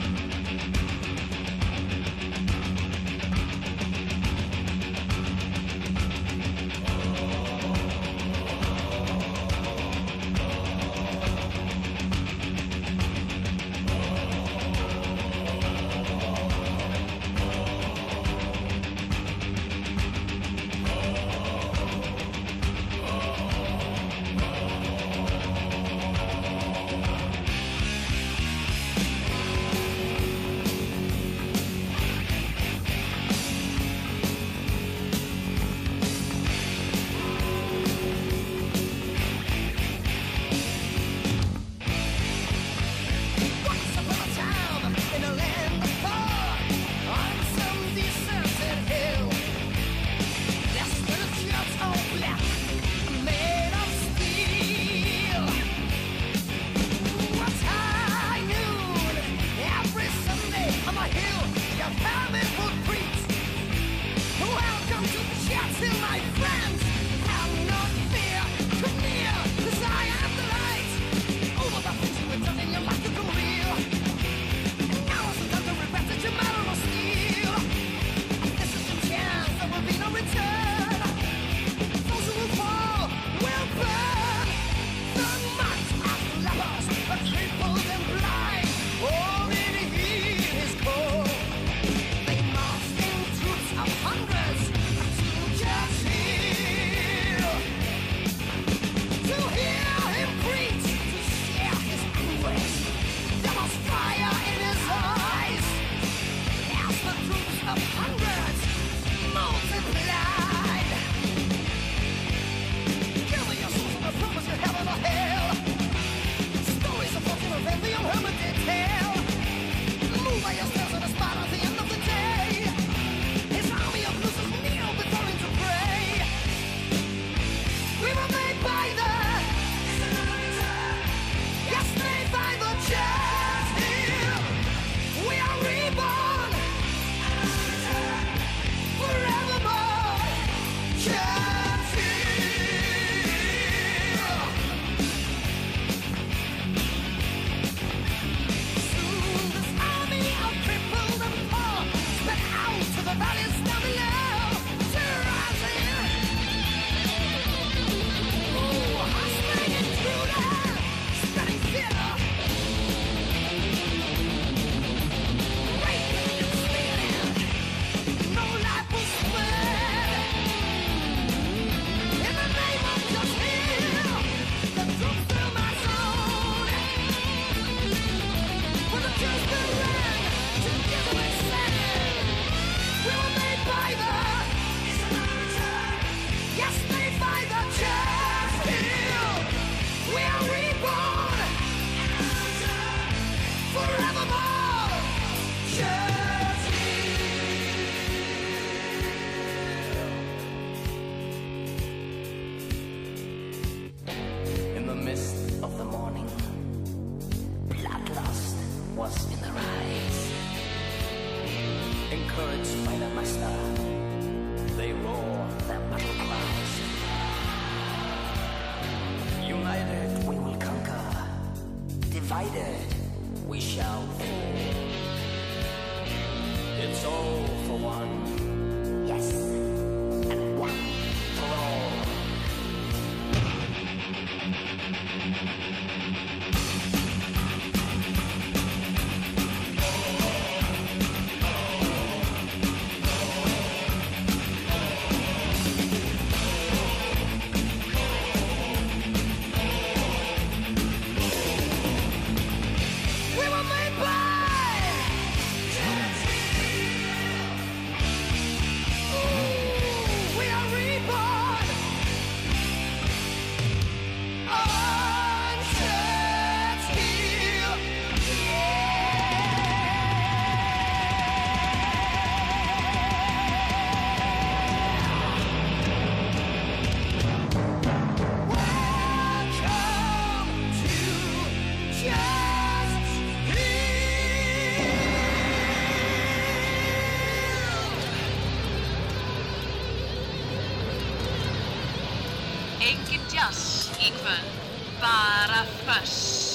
Jazz 293.48 293.88
í 294.00 294.12
kvöld. 294.20 294.52
Bara 295.00 295.64
föss. 295.86 296.47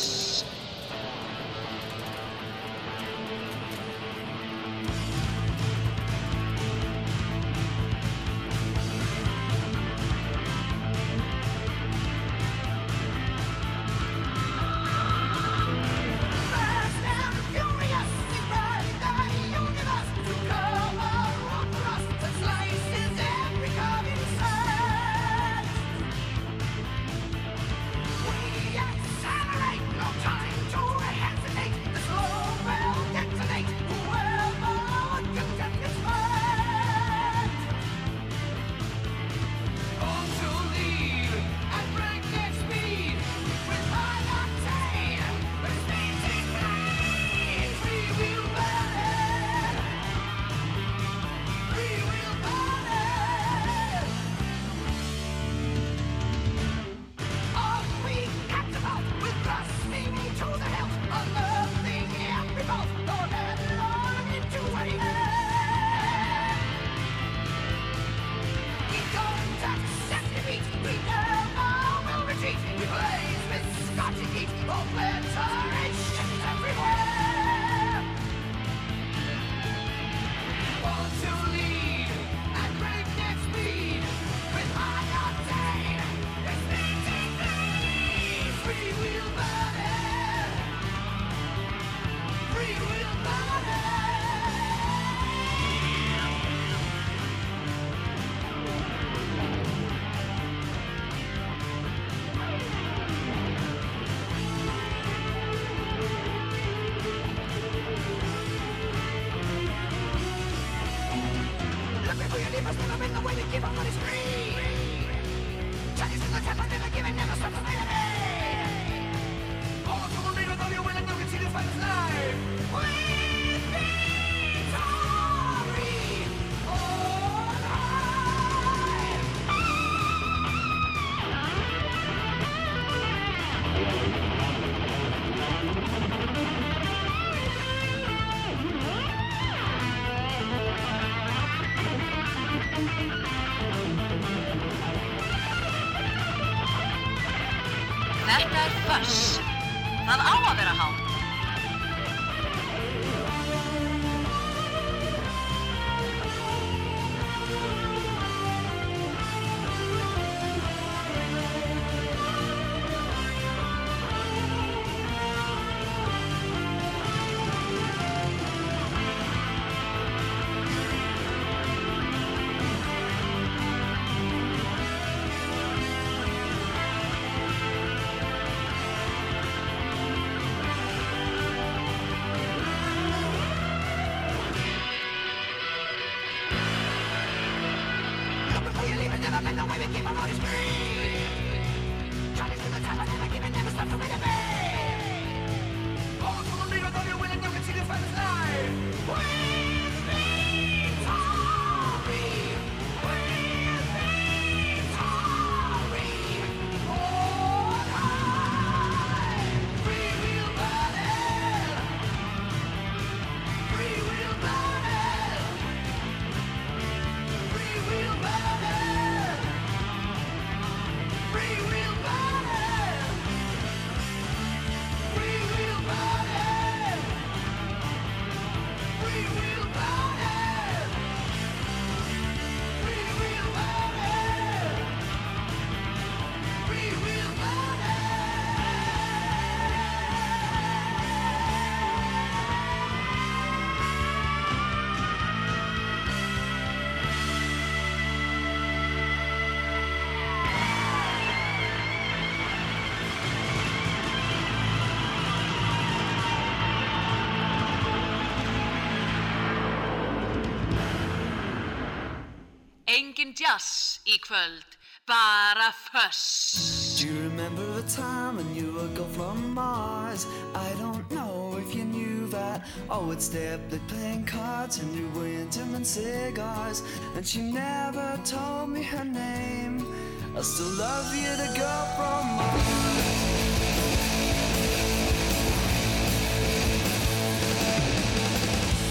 Engin 263.23 263.35
jazz 263.39 264.01
í 264.03 264.17
kvöld. 264.19 264.75
Bara 265.07 265.71
föss. 265.71 266.99
Do 266.99 267.07
you 267.07 267.29
remember 267.29 267.63
the 267.79 267.87
time 267.87 268.35
when 268.35 268.53
you 268.53 268.73
would 268.73 268.97
go 268.97 269.05
from 269.15 269.53
Mars? 269.53 270.27
I 270.53 270.73
don't 270.77 271.09
know 271.09 271.57
if 271.57 271.73
you 271.73 271.85
knew 271.85 272.27
that. 272.31 272.67
I 272.89 272.97
would 272.97 273.21
stay 273.21 273.53
up 273.53 273.61
late 273.71 273.87
playing 273.87 274.25
cards 274.25 274.79
and 274.79 274.93
you 274.93 275.07
were 275.15 275.27
intimate 275.27 275.87
cigars. 275.87 276.83
And 277.15 277.25
she 277.25 277.41
never 277.41 278.19
told 278.25 278.69
me 278.69 278.83
her 278.83 279.05
name. 279.05 279.87
I 280.35 280.41
still 280.41 280.75
love 280.75 281.15
you, 281.15 281.31
the 281.43 281.47
girl 281.57 281.85
from 281.95 282.27
Mars. 282.35 283.13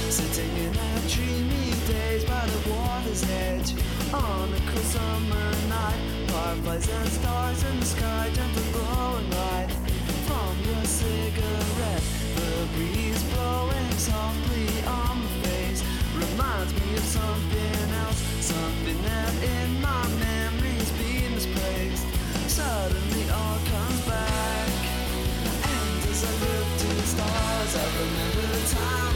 Sitting 0.08 0.56
in 0.56 0.78
our 0.78 1.00
dreamy 1.08 1.72
days 1.86 2.24
by 2.24 2.46
the 2.46 2.70
water's 2.70 3.24
edge 3.28 3.74
on 4.14 4.52
a 4.52 4.60
cool 4.70 4.82
summer 4.82 5.50
night, 5.68 6.00
Fireflies 6.28 6.88
and 6.88 7.08
stars 7.08 7.64
in 7.64 7.80
the 7.80 7.86
sky, 7.86 8.30
gentle 8.34 8.62
glowing 8.72 9.30
light 9.30 9.68
from 10.26 10.52
your 10.68 10.84
cigarette. 10.84 12.04
The 12.36 12.68
breeze 12.74 13.22
blowing 13.32 13.90
softly 13.92 14.68
on 14.84 15.20
my 15.22 15.32
face 15.44 15.82
reminds 16.14 16.72
me 16.74 16.96
of 16.96 17.04
something 17.04 17.88
else, 18.04 18.20
something 18.44 19.02
that 19.02 19.32
in 19.42 19.80
my 19.80 20.06
memories 20.20 20.90
been 20.92 21.32
misplaced. 21.32 22.06
Suddenly 22.48 23.30
all 23.30 23.58
comes 23.72 24.00
back, 24.06 24.68
and 25.72 26.10
as 26.10 26.24
I 26.24 26.32
look 26.44 26.68
to 26.82 26.88
the 27.00 27.06
stars, 27.14 27.76
I 27.76 27.86
remember 28.02 28.46
the 28.52 28.74
time 28.74 29.11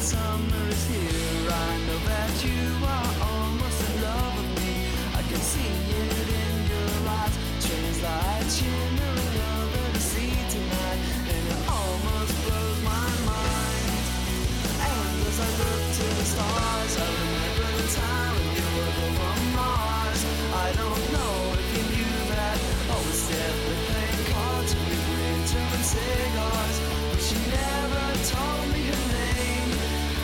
summer 0.00 0.68
is 0.68 0.86
here 0.88 1.50
I 1.50 1.76
know 1.86 1.98
that 2.08 2.44
you 2.44 2.86
are 2.86 3.39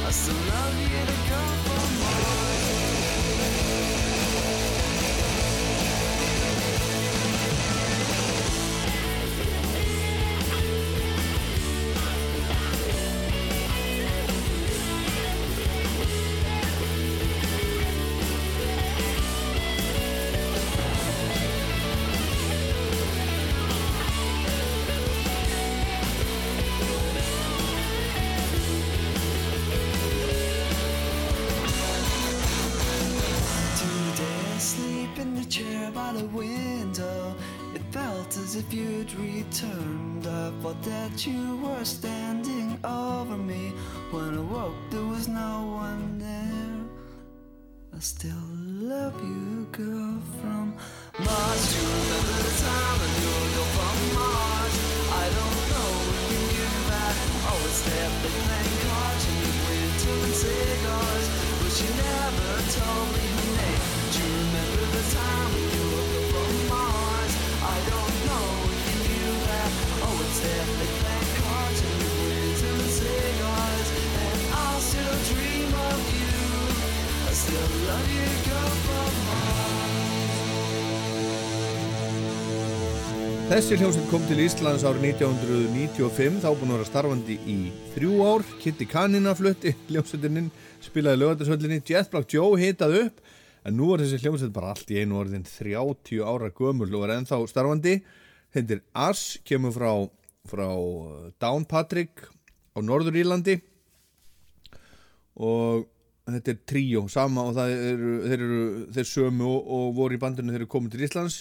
I 0.06 0.10
still 0.10 0.36
love 0.36 0.78
you, 0.78 1.04
the 1.04 1.28
girl 1.28 1.52
from 1.64 1.98
Mars. 1.98 2.55
That 41.16 41.26
you 41.26 41.56
were 41.56 41.84
standing 41.84 42.78
over 42.84 43.38
me. 43.38 43.72
When 44.10 44.36
I 44.36 44.40
woke, 44.40 44.74
there 44.90 45.04
was 45.04 45.28
no 45.28 45.52
one 45.80 46.18
there. 46.18 46.76
I 47.96 48.00
still 48.00 48.44
love 48.92 49.16
you, 49.24 49.66
girl 49.72 50.20
from 50.40 50.76
Mars. 51.24 51.28
Oh, 51.28 51.72
Do 51.72 51.76
you 51.80 51.88
remember 51.96 52.36
the 52.44 52.54
time 52.60 52.96
when 53.00 53.12
you 53.22 53.32
were 53.56 53.70
from 53.76 53.96
Mars? 54.12 54.74
I 55.08 55.26
don't 55.38 55.60
know 55.72 55.90
if 56.12 56.20
you 56.32 56.42
knew 56.52 56.76
that. 56.92 57.14
Oh, 57.48 57.64
it's 57.64 57.80
definitely 57.88 58.42
playing 58.44 58.76
cards 58.84 59.24
and 59.30 59.38
you 59.40 59.52
winter 59.64 60.16
and 60.20 60.36
cigars. 60.36 61.26
But 61.60 61.72
she 61.80 61.88
never 61.96 62.52
told 62.76 63.08
me 63.16 63.24
her 63.36 63.48
name. 63.56 63.80
Do 64.12 64.18
you 64.20 64.32
remember 64.36 64.84
the 64.92 65.04
time 65.16 65.36
Þessi 83.46 83.76
hljómsveit 83.78 84.08
kom 84.10 84.24
til 84.26 84.40
Íslands 84.42 84.82
árið 84.82 85.04
1995, 85.14 86.40
þá 86.42 86.48
búin 86.50 86.72
að 86.72 86.80
vera 86.80 86.86
starfandi 86.88 87.36
í 87.46 87.54
þrjú 87.94 88.16
ár. 88.26 88.42
Kitty 88.58 88.88
Kanina 88.90 89.36
flutti 89.38 89.70
hljómsveitininn, 89.86 90.48
spilaði 90.82 91.20
lögatarsvöllinni, 91.22 91.78
Jet 91.86 92.10
Black 92.10 92.34
Joe 92.34 92.58
hitað 92.58 92.96
upp, 93.04 93.22
en 93.62 93.78
nú 93.78 93.92
er 93.94 94.02
þessi 94.02 94.18
hljómsveit 94.24 94.52
bara 94.56 94.74
allt 94.74 94.90
í 94.90 94.98
einu 94.98 95.20
orðin 95.22 95.46
30 95.46 96.26
ára 96.26 96.50
gömul 96.58 96.90
og 96.90 97.06
er 97.06 97.14
ennþá 97.20 97.38
starfandi. 97.46 97.94
Hendir 98.58 98.82
Ash, 98.92 99.38
kemur 99.46 99.72
frá, 99.78 99.92
frá 100.50 100.66
Downpatrick 101.38 102.26
á 102.74 102.78
Norður 102.82 103.22
Írlandi 103.22 103.60
og 105.38 105.86
þetta 106.34 106.52
er 106.52 106.60
tríó 106.66 107.04
sama 107.12 107.44
og 107.46 107.54
það 107.58 107.74
eru, 107.76 108.12
þeir 108.24 108.44
eru 108.46 108.62
þeir 108.96 109.08
sömu 109.12 109.46
og, 109.46 109.70
og 109.76 109.86
voru 109.98 110.18
í 110.18 110.22
bandinu 110.22 110.54
þeir 110.54 110.66
komu 110.70 110.90
til 110.90 111.04
Íslands. 111.06 111.38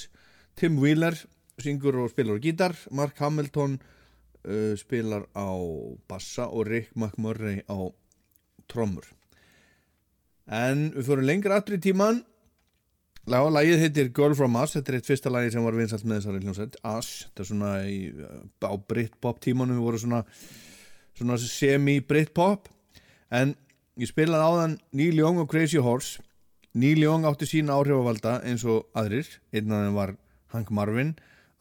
Tim 0.55 0.77
Wheeler 0.81 1.17
syngur 1.61 1.97
og 2.03 2.11
spilar 2.11 2.37
á 2.37 2.43
gítar 2.43 2.75
Mark 2.91 3.17
Hamilton 3.19 3.79
uh, 3.79 4.73
spilar 4.77 5.25
á 5.33 5.49
bassa 6.09 6.47
og 6.51 6.69
Rick 6.69 6.93
McMurray 6.95 7.63
á 7.65 7.79
trommur. 8.71 9.07
En 10.45 10.91
við 10.93 11.09
fórum 11.09 11.25
lengra 11.25 11.57
aftur 11.57 11.79
í 11.79 11.83
tíman 11.83 12.21
Lá, 13.25 13.39
lagið 13.49 13.79
heitir 13.81 14.09
Girl 14.13 14.35
From 14.37 14.53
Us, 14.61 14.75
þetta 14.75 14.91
er 14.91 14.95
eitt 14.99 15.07
fyrsta 15.09 15.31
lagi 15.33 15.49
sem 15.49 15.63
var 15.65 15.73
vinsalt 15.73 16.03
með 16.05 16.19
þessari 16.19 16.41
hljómsveit, 16.43 16.75
Us, 16.85 17.07
þetta 17.23 17.41
er 17.41 17.47
svona 17.49 17.69
í, 17.89 17.95
á 18.61 18.73
Britpop 18.77 19.39
tímanum, 19.41 19.79
við 19.79 19.87
vorum 19.87 20.01
svona, 20.03 20.19
svona 21.17 21.37
semi-Britpop, 21.41 22.69
en 23.33 23.55
ég 23.99 24.09
spilaði 24.09 24.47
áðan 24.49 24.77
Neil 24.95 25.19
Young 25.19 25.39
og 25.43 25.49
Crazy 25.51 25.79
Horse, 25.81 26.23
Neil 26.75 26.99
Young 26.99 27.27
átti 27.27 27.47
sína 27.47 27.77
áhrifavalda 27.79 28.41
eins 28.47 28.65
og 28.67 28.89
aðrir, 28.97 29.27
einn 29.55 29.71
af 29.71 29.85
þeim 29.85 29.95
var 29.95 30.15
Hank 30.55 30.71
Marvin, 30.75 31.13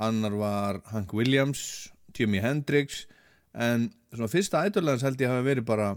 annar 0.02 0.34
var 0.38 0.80
Hank 0.90 1.14
Williams, 1.14 1.92
Jimi 2.14 2.42
Hendrix, 2.42 3.04
en 3.54 3.92
svona 4.10 4.30
fyrsta 4.30 4.64
ædurlegans 4.66 5.06
held 5.06 5.22
ég 5.22 5.30
hafi 5.30 5.46
verið 5.46 5.68
bara 5.68 5.92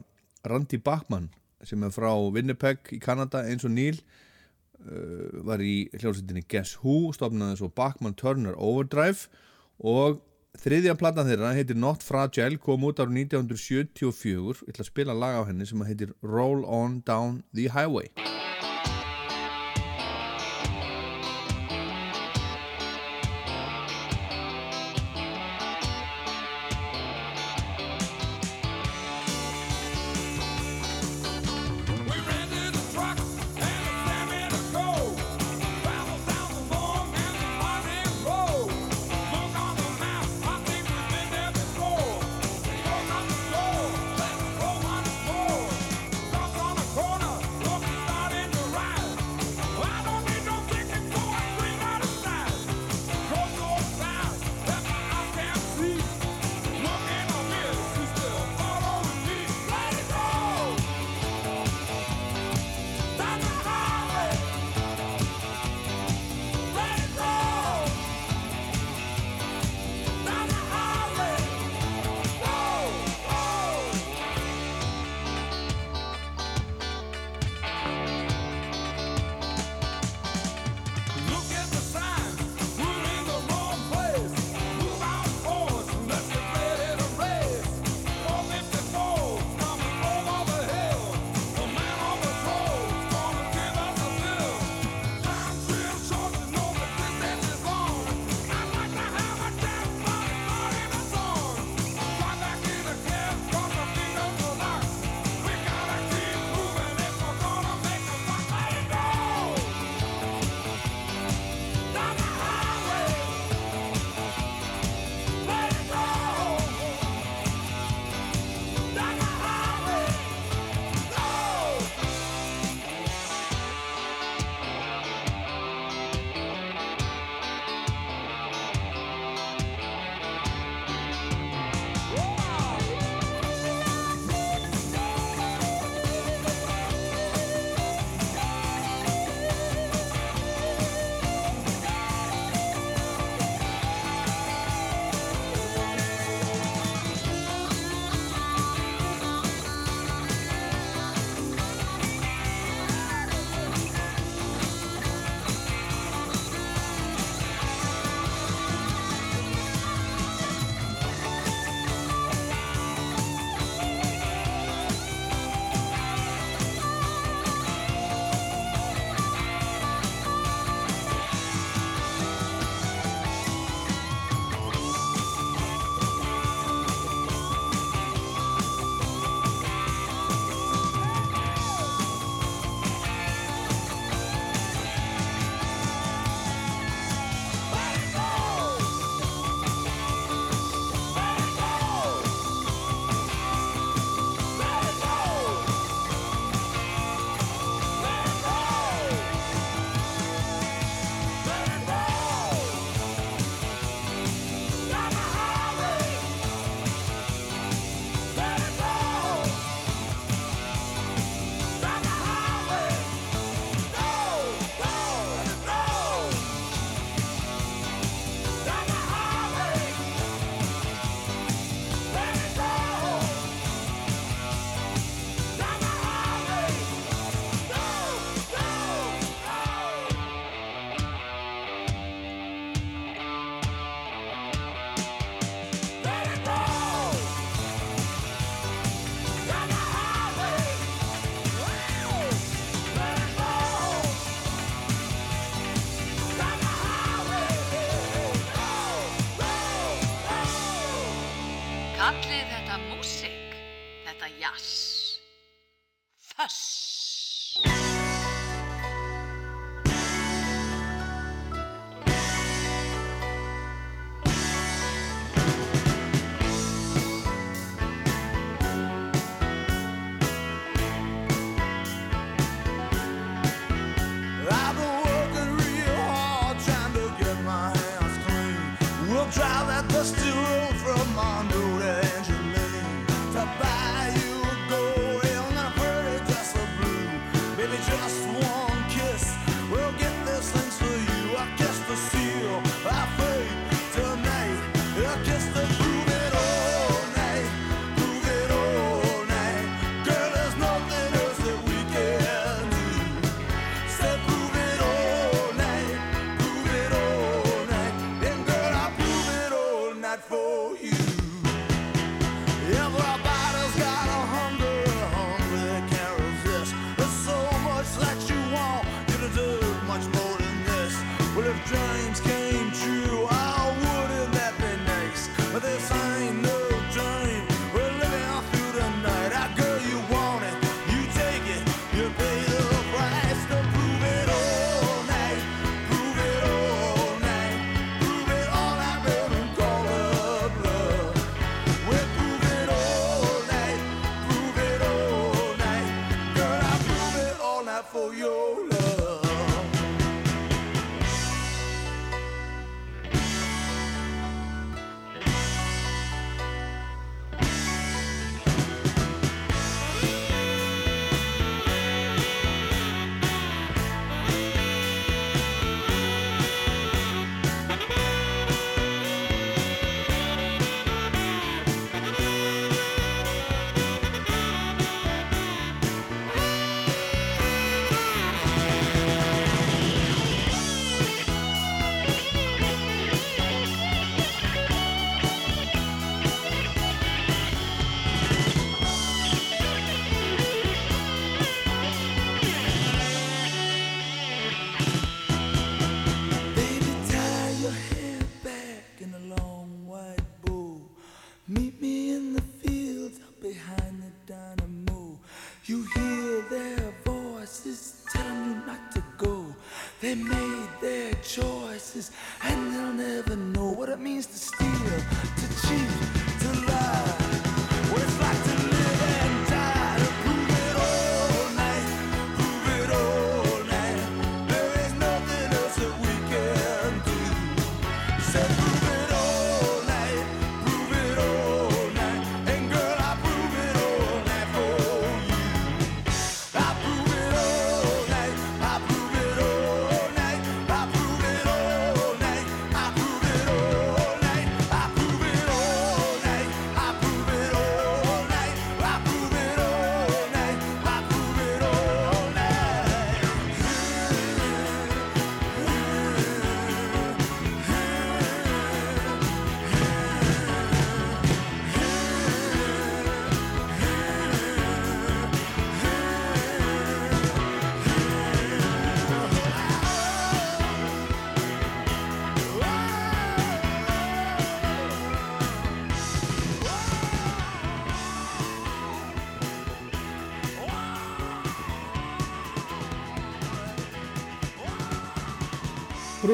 Randy 0.47 0.77
Bachman, 0.77 1.31
sem 1.65 1.81
er 1.83 1.93
frá 1.93 2.11
Winnipeg 2.13 2.93
í 2.93 3.01
Kanada 3.01 3.41
eins 3.49 3.65
og 3.65 3.73
Neil, 3.73 3.97
uh, 4.85 5.41
var 5.47 5.63
í 5.65 5.87
hljómsveitinni 5.97 6.45
Guess 6.45 6.77
Who 6.83 7.11
stofnaði 7.17 7.57
svo 7.63 7.71
Bachman 7.73 8.17
Turner 8.17 8.53
Overdrive 8.53 9.25
og 9.81 10.21
þriðja 10.61 10.95
platan 10.97 11.29
þeirra 11.29 11.53
heitir 11.57 11.77
Not 11.79 12.05
Fragile 12.05 12.57
kom 12.61 12.87
út 12.87 13.01
árið 13.03 13.21
1974 13.27 14.65
ég 14.65 14.73
ætla 14.73 14.85
að 14.85 14.91
spila 14.91 15.17
lag 15.17 15.41
á 15.41 15.47
henni 15.49 15.69
sem 15.69 15.85
heitir 15.85 16.15
Roll 16.25 16.65
On 16.65 17.01
Down 17.05 17.43
the 17.53 17.69
Highway 17.73 18.36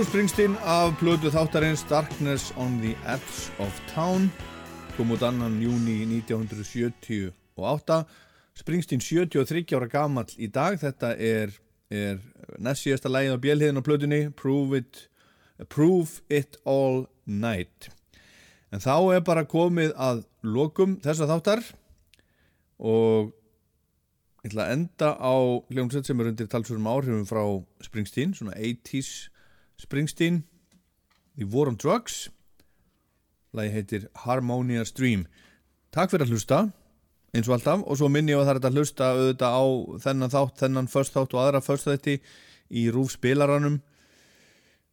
Bruce 0.03 0.11
Springsteen 0.11 0.55
af 0.67 0.97
plödu 0.99 1.29
þáttarins 1.31 1.85
Darkness 1.87 2.49
on 2.59 2.73
the 2.81 2.91
Edge 3.07 3.53
of 3.63 3.71
Town 3.87 4.25
kom 4.97 5.13
út 5.15 5.23
annan 5.23 5.61
júni 5.63 6.01
1978 6.19 8.01
Springsteen 8.59 8.99
73 8.99 9.71
ára 9.77 9.87
gammal 9.87 10.27
í 10.35 10.49
dag. 10.51 10.75
Þetta 10.81 11.13
er, 11.15 11.55
er 11.87 12.19
næst 12.59 12.83
síðasta 12.83 13.07
lægin 13.07 13.39
á 13.39 13.43
bjelhiðin 13.45 13.79
á 13.79 13.87
plötunni 13.87 14.21
Prove 14.35 14.83
It, 14.83 15.07
Prove 15.71 16.19
It 16.27 16.59
All 16.67 17.05
Night. 17.23 17.87
En 18.75 18.83
þá 18.83 19.15
er 19.15 19.23
bara 19.23 19.47
komið 19.47 19.95
að 19.95 20.25
lokum 20.43 20.99
þessa 20.99 21.31
þáttar 21.31 21.63
og 22.83 23.31
ég 24.43 24.51
ætla 24.51 24.67
að 24.67 24.81
enda 24.81 25.15
á 25.15 25.35
hljómsveit 25.71 26.11
sem 26.11 26.19
er 26.19 26.33
undir 26.33 26.51
talsverðum 26.51 26.91
áhrifum 26.91 27.29
frá 27.29 27.45
Springsteen, 27.87 28.35
svona 28.35 28.59
80's 28.59 29.29
Springsteen 29.83 30.43
The 31.37 31.47
War 31.49 31.69
on 31.71 31.77
Drugs. 31.81 32.29
Lagi 33.53 33.73
heitir 33.75 34.07
Harmonia 34.23 34.85
Stream. 34.87 35.27
Takk 35.93 36.13
fyrir 36.13 36.25
að 36.25 36.33
hlusta 36.33 36.63
eins 37.33 37.49
og 37.49 37.57
alltaf 37.57 37.81
og 37.89 37.97
svo 37.97 38.09
minn 38.13 38.29
ég 38.29 38.37
að 38.37 38.47
það 38.47 38.53
er 38.53 38.67
að 38.67 38.77
hlusta 38.77 39.09
auðvitað 39.13 39.57
á 39.57 39.63
þennan 40.05 40.33
þátt, 40.33 40.59
þennan 40.61 40.89
först 40.91 41.15
þátt 41.17 41.33
og 41.33 41.41
aðra 41.41 41.63
först 41.65 41.89
þætti 41.89 42.19
í 42.73 42.85
Rúf 42.93 43.15
spilaranum 43.15 43.79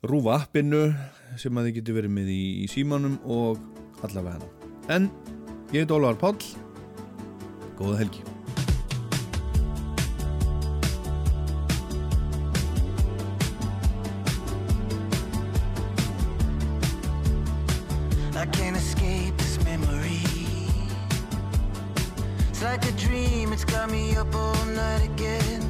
Rúf 0.08 0.30
appinu 0.32 0.86
sem 1.40 1.60
að 1.60 1.68
þið 1.68 1.78
getur 1.80 1.98
verið 2.00 2.16
með 2.16 2.32
í, 2.32 2.42
í 2.64 2.66
símanum 2.72 3.20
og 3.28 3.60
allavega 4.00 4.38
hérna. 4.40 4.72
en 4.96 5.10
ég 5.74 5.84
heit 5.84 5.92
Ólaður 5.92 6.20
Páll. 6.24 6.52
Góða 7.76 8.00
helgi. 8.00 8.29
like 22.70 22.88
a 22.88 22.92
dream, 22.92 23.52
it's 23.52 23.64
got 23.64 23.90
me 23.90 24.14
up 24.14 24.32
all 24.32 24.64
night 24.66 25.02
again. 25.02 25.69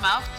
Portsmouth 0.00 0.29